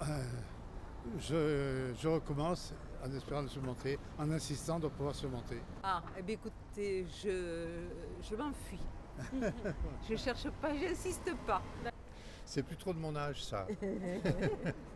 Euh, 0.02 0.24
je, 1.18 1.92
je 2.00 2.08
recommence 2.08 2.74
en 3.04 3.12
espérant 3.12 3.42
de 3.42 3.48
se 3.48 3.58
monter, 3.58 3.98
en 4.18 4.30
insistant 4.30 4.78
de 4.78 4.88
pouvoir 4.88 5.14
se 5.14 5.26
monter. 5.26 5.60
Ah, 5.82 6.02
eh 6.16 6.22
bien 6.22 6.36
écoutez, 6.36 7.06
je, 7.22 7.88
je 8.22 8.36
m'enfuis. 8.36 8.80
je 10.08 10.16
cherche 10.16 10.48
pas, 10.60 10.74
j'insiste 10.74 11.34
pas. 11.46 11.62
C'est 12.44 12.62
plus 12.62 12.76
trop 12.76 12.92
de 12.92 12.98
mon 12.98 13.14
âge, 13.16 13.44
ça. 13.44 13.66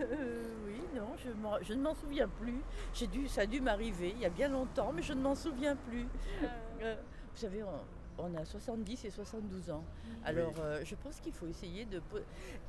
Euh, 0.00 0.42
oui, 0.66 0.80
non, 0.94 1.08
je, 1.16 1.30
m'en- 1.40 1.62
je 1.62 1.72
ne 1.74 1.82
m'en 1.82 1.94
souviens 1.94 2.28
plus. 2.28 2.60
J'ai 2.94 3.06
dû, 3.06 3.28
ça 3.28 3.42
a 3.42 3.46
dû 3.46 3.60
m'arriver 3.60 4.10
il 4.14 4.20
y 4.20 4.26
a 4.26 4.30
bien 4.30 4.48
longtemps, 4.48 4.92
mais 4.94 5.02
je 5.02 5.12
ne 5.12 5.20
m'en 5.22 5.34
souviens 5.34 5.76
plus. 5.76 6.06
Euh, 6.82 6.94
vous 7.34 7.40
savez, 7.40 7.62
on, 7.62 8.24
on 8.24 8.34
a 8.36 8.44
70 8.44 9.04
et 9.04 9.10
72 9.10 9.70
ans. 9.70 9.84
Alors, 10.24 10.54
euh, 10.60 10.80
je 10.84 10.94
pense 10.94 11.20
qu'il 11.20 11.32
faut 11.32 11.46
essayer 11.46 11.84
de... 11.84 12.00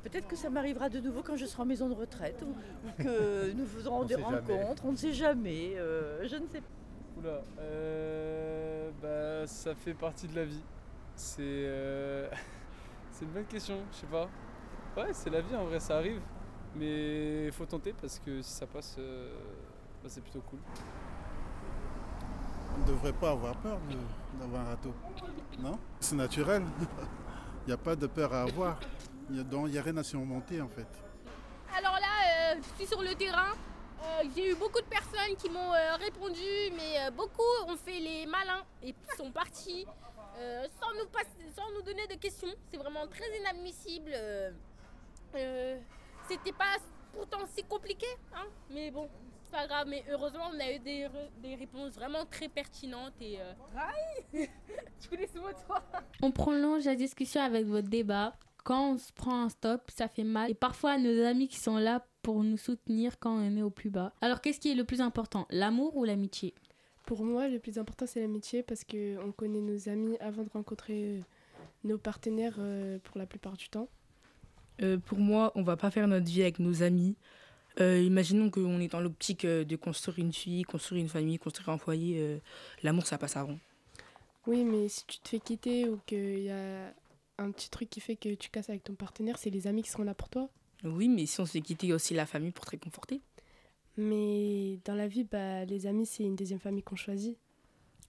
Peut-être 0.04 0.28
que 0.28 0.36
ça 0.36 0.50
m'arrivera 0.50 0.90
de 0.90 1.00
nouveau 1.00 1.24
quand 1.24 1.36
je 1.38 1.46
serai 1.46 1.63
en 1.63 1.66
maison 1.66 1.88
de 1.90 1.94
retraite 1.96 2.42
ou, 2.46 2.50
ou 2.88 3.04
que 3.04 3.52
nous 3.54 3.66
ferons 3.66 4.02
On 4.02 4.04
des 4.06 4.16
jamais. 4.16 4.24
rencontres. 4.26 4.84
On 4.86 4.92
ne 4.92 4.98
sait 4.98 5.13
jamais. 5.13 5.74
euh, 5.78 6.28
je 6.28 6.36
ne 6.36 6.48
sais 6.48 6.62
pas. 6.62 6.68
Oula, 7.18 7.42
euh, 7.60 8.92
bah, 9.02 9.48
ça 9.48 9.74
fait 9.76 9.94
partie 9.94 10.28
de 10.28 10.36
la 10.36 10.46
vie. 10.46 10.63
C'est 11.16 11.40
euh, 11.42 12.30
c'est 13.12 13.26
une 13.26 13.32
bonne 13.32 13.46
question, 13.46 13.80
je 13.92 13.98
sais 13.98 14.06
pas. 14.08 14.30
Ouais, 14.96 15.13
c'est 15.13 15.30
la 15.32 15.42
vie 15.42 15.56
en 15.56 15.66
vrai, 15.66 15.80
ça 15.80 15.98
arrive. 15.98 16.22
Mais 16.76 17.46
il 17.46 17.52
faut 17.52 17.66
tenter 17.66 17.94
parce 17.94 18.20
que 18.20 18.42
si 18.42 18.52
ça 18.52 18.68
passe, 18.68 18.96
euh, 19.00 19.36
bah, 20.04 20.10
c'est 20.10 20.22
plutôt 20.22 20.42
cool. 20.42 20.60
On 22.76 22.82
ne 22.82 22.86
devrait 22.88 23.14
pas 23.14 23.32
avoir 23.32 23.56
peur 23.58 23.80
d'avoir 24.40 24.62
un 24.62 24.66
râteau. 24.70 24.94
Non? 25.60 25.80
C'est 26.00 26.16
naturel. 26.16 26.64
Il 27.66 27.68
n'y 27.68 27.74
a 27.74 27.78
pas 27.78 27.96
de 27.96 28.08
peur 28.08 28.34
à 28.34 28.44
avoir. 28.44 28.80
Il 29.30 29.44
n'y 29.44 29.78
a, 29.78 29.82
rien 29.82 29.98
à 29.98 30.04
surmonter 30.04 30.62
en 30.62 30.70
fait. 30.70 30.88
Alors 31.78 31.94
là, 32.00 32.54
euh, 32.54 32.62
je 32.62 32.78
suis 32.78 32.88
sur 32.88 33.02
le 33.02 33.14
terrain. 33.16 33.52
Euh, 34.02 34.24
J'ai 34.36 34.52
eu 34.52 34.56
beaucoup 34.56 34.80
de 34.80 34.86
personnes 34.86 35.36
qui 35.38 35.50
m'ont 35.50 35.74
euh, 35.74 35.96
répondu, 35.96 36.72
mais 36.78 37.00
euh, 37.00 37.12
beaucoup 37.12 37.42
ont 37.68 37.76
fait 37.76 38.00
les 38.00 38.26
malins 38.26 38.64
et 38.84 38.94
sont 39.18 39.32
partis 39.32 39.86
euh, 40.38 40.66
sans, 40.80 40.94
nous 40.98 41.10
passer- 41.10 41.52
sans 41.56 41.70
nous 41.74 41.82
donner 41.82 42.08
de 42.08 42.14
questions. 42.16 42.48
C'est 42.72 42.78
vraiment 42.78 43.06
très 43.08 43.26
inadmissible. 43.40 44.12
C'était 46.28 46.52
pas 46.54 46.76
pourtant 47.13 47.46
si 47.48 47.63
compliqué, 47.63 48.06
hein, 48.36 48.46
mais 48.70 48.92
bon, 48.92 49.10
c'est 49.44 49.52
pas 49.52 49.68
grave. 49.68 49.88
Mais 49.90 50.04
heureusement, 50.10 50.50
on 50.54 50.60
a 50.60 50.72
eu 50.74 50.80
des, 50.80 51.08
des 51.42 51.56
réponses 51.56 51.94
vraiment 51.94 52.26
très 52.26 52.50
pertinentes 52.50 53.13
et. 53.22 53.40
euh, 53.40 53.54
Tu 55.00 55.16
laisses 55.16 55.36
moi 55.36 55.54
toi. 55.54 55.84
On 56.22 56.32
prolonge 56.32 56.86
la 56.86 56.96
discussion 56.96 57.42
avec 57.42 57.66
votre 57.66 57.88
débat. 57.88 58.36
Quand 58.63 58.92
on 58.94 58.98
se 58.98 59.13
prend 59.13 59.44
un 59.44 59.50
stop, 59.50 59.90
ça 59.92 60.08
fait 60.10 60.26
mal. 60.26 60.52
Et 60.52 60.56
parfois, 60.56 60.98
nos 60.98 61.24
amis 61.24 61.48
qui 61.48 61.58
sont 61.58 61.78
là 61.78 62.06
pour 62.22 62.44
nous 62.44 62.58
soutenir 62.58 63.18
quand 63.20 63.32
on 63.38 63.56
est 63.56 63.62
au 63.62 63.70
plus 63.70 63.90
bas. 63.90 64.12
Alors, 64.20 64.42
qu'est-ce 64.42 64.60
qui 64.60 64.70
est 64.72 64.76
le 64.76 64.84
plus 64.84 65.00
important 65.00 65.46
L'amour 65.50 65.96
ou 65.96 66.04
l'amitié? 66.04 66.54
Pour 67.06 67.24
moi, 67.24 67.48
le 67.48 67.60
plus 67.60 67.78
important, 67.80 68.06
c'est 68.06 68.20
l'amitié 68.20 68.63
parce 68.63 68.84
qu'on 68.84 69.32
connaît 69.32 69.62
nos 69.62 69.88
amis 69.88 70.18
avant 70.20 70.44
de 70.44 70.50
rencontrer 70.50 71.20
euh, 71.20 71.22
nos 71.86 71.98
partenaires 71.98 72.56
euh, 72.60 73.00
pour 73.06 73.18
la 73.18 73.26
plupart 73.26 73.56
du 73.56 73.70
temps. 73.70 73.88
Euh, 74.82 74.98
pour 74.98 75.18
moi, 75.20 75.52
on 75.56 75.63
va 75.63 75.76
pas 75.78 75.92
faire 75.92 76.08
notre 76.08 76.26
vie 76.26 76.42
avec 76.42 76.60
nos 76.60 76.84
amis. 76.84 77.16
Euh, 77.80 78.02
imaginons 78.02 78.50
qu'on 78.50 78.80
est 78.80 78.88
dans 78.88 79.02
l'optique 79.02 79.46
euh, 79.46 79.63
de 79.63 79.76
construire 79.76 80.20
une 80.20 80.34
fille, 80.34 80.63
construire 80.63 81.02
une 81.02 81.10
famille, 81.10 81.38
construire 81.38 81.70
un 81.70 81.78
foyer. 81.78 82.18
euh, 82.20 82.38
L'amour, 82.84 83.06
ça 83.06 83.18
passe 83.18 83.38
avant. 83.38 83.60
Oui, 84.48 84.63
mais 84.63 84.88
si 84.88 85.06
tu 85.06 85.20
te 85.20 85.30
fais 85.30 85.40
quitter 85.40 85.88
ou 85.88 86.00
qu'il 86.06 86.40
y 86.44 86.50
a 86.50 86.94
un 87.38 87.52
petit 87.52 87.70
truc 87.70 87.90
qui 87.90 88.00
fait 88.00 88.16
que 88.16 88.34
tu 88.34 88.50
casses 88.50 88.70
avec 88.70 88.84
ton 88.84 88.96
partenaire, 88.96 89.38
c'est 89.38 89.50
les 89.50 89.68
amis 89.68 89.84
qui 89.84 89.90
seront 89.90 90.04
là 90.04 90.13
pour 90.16 90.30
toi. 90.30 90.50
Oui, 90.84 91.08
mais 91.08 91.26
si 91.26 91.40
on 91.42 91.46
se 91.46 91.52
fait 91.52 91.62
quitter, 91.62 91.88
il 91.88 91.90
y 91.90 91.94
a 91.94 91.96
aussi 91.96 92.13
la 92.13 92.26
famille 92.26 92.52
pour 92.52 92.66
te 92.66 92.72
réconforter. 92.72 93.22
Mais 93.98 94.80
dans 94.86 94.96
la 94.96 95.08
vie, 95.08 95.24
bah, 95.24 95.66
les 95.66 95.86
amis, 95.88 96.06
c'est 96.06 96.24
une 96.24 96.36
deuxième 96.36 96.60
famille 96.60 96.84
qu'on 96.84 96.96
choisit. 96.96 97.38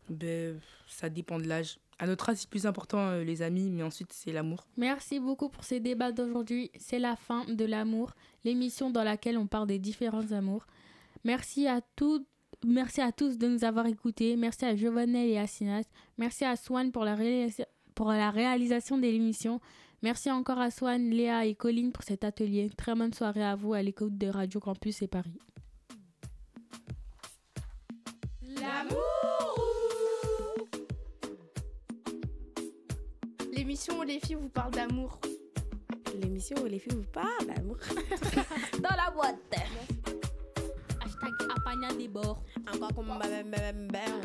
Ben, 0.08 0.58
ça 0.86 1.08
dépend 1.10 1.38
de 1.38 1.46
l'âge. 1.46 1.78
À 1.98 2.06
notre 2.06 2.28
âge, 2.28 2.36
c'est 2.38 2.50
plus 2.50 2.66
important 2.66 2.98
euh, 2.98 3.24
les 3.24 3.42
amis, 3.42 3.70
mais 3.70 3.82
ensuite 3.82 4.12
c'est 4.12 4.32
l'amour. 4.32 4.66
Merci 4.76 5.18
beaucoup 5.18 5.48
pour 5.48 5.64
ces 5.64 5.80
débats 5.80 6.12
d'aujourd'hui. 6.12 6.70
C'est 6.78 6.98
la 7.00 7.16
fin 7.16 7.44
de 7.44 7.64
l'amour, 7.64 8.12
l'émission 8.44 8.90
dans 8.90 9.02
laquelle 9.02 9.36
on 9.36 9.46
parle 9.46 9.66
des 9.66 9.80
différents 9.80 10.30
amours. 10.32 10.66
Merci 11.24 11.66
à 11.66 11.80
tous. 11.96 12.24
Merci 12.64 13.00
à 13.00 13.12
tous 13.12 13.38
de 13.38 13.48
nous 13.48 13.64
avoir 13.64 13.86
écoutés. 13.86 14.36
Merci 14.36 14.64
à 14.64 14.76
Giovanel 14.76 15.28
et 15.28 15.38
à 15.38 15.46
Sinas. 15.46 15.84
Merci 16.16 16.44
à 16.44 16.56
Swan 16.56 16.92
pour 16.92 17.04
la, 17.04 17.16
pour 17.94 18.08
la 18.08 18.30
réalisation 18.30 18.96
de 18.96 19.02
l'émission. 19.02 19.60
Merci 20.02 20.30
encore 20.30 20.58
à 20.58 20.70
Swan, 20.70 21.10
Léa 21.10 21.46
et 21.46 21.54
Colline 21.56 21.90
pour 21.90 22.04
cet 22.04 22.22
atelier. 22.22 22.70
Très 22.76 22.94
bonne 22.94 23.12
soirée 23.12 23.44
à 23.44 23.56
vous 23.56 23.74
à 23.74 23.82
l'écoute 23.82 24.16
de 24.16 24.28
Radio 24.28 24.60
Campus 24.60 25.02
et 25.02 25.08
Paris. 25.08 25.38
L'émission 33.58 33.98
où 33.98 34.02
les 34.04 34.20
filles 34.20 34.36
vous 34.36 34.48
parlent 34.48 34.70
d'amour. 34.70 35.18
L'émission 36.20 36.56
où 36.62 36.66
les 36.66 36.78
filles 36.78 36.94
vous 36.94 37.10
parlent 37.12 37.44
d'amour. 37.44 37.76
Dans 38.80 38.94
la 38.96 39.10
boîte. 39.10 39.36
Hashtag 41.04 41.32
Apagna 41.56 41.92
des 41.98 42.06
bords. 42.06 42.40
Encore 42.72 42.94
comme 42.94 43.08
bam 43.08 43.50
bam 43.50 43.88
bam. 43.88 44.20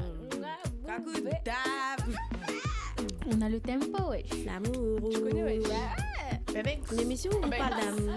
Kakou 0.85 1.13
dab. 1.43 2.15
On 3.35 3.41
a 3.41 3.49
le 3.49 3.59
tempo, 3.59 4.09
wesh. 4.11 4.45
L'amour. 4.45 5.11
Je 5.11 5.17
connais, 5.19 5.43
ouais. 5.43 5.61
L'émission 6.95 7.31
où 7.31 7.37
on 7.43 7.47
Bah, 7.47 7.57
parle 7.57 7.71
grâce. 7.73 7.85
d'amour. 7.95 8.13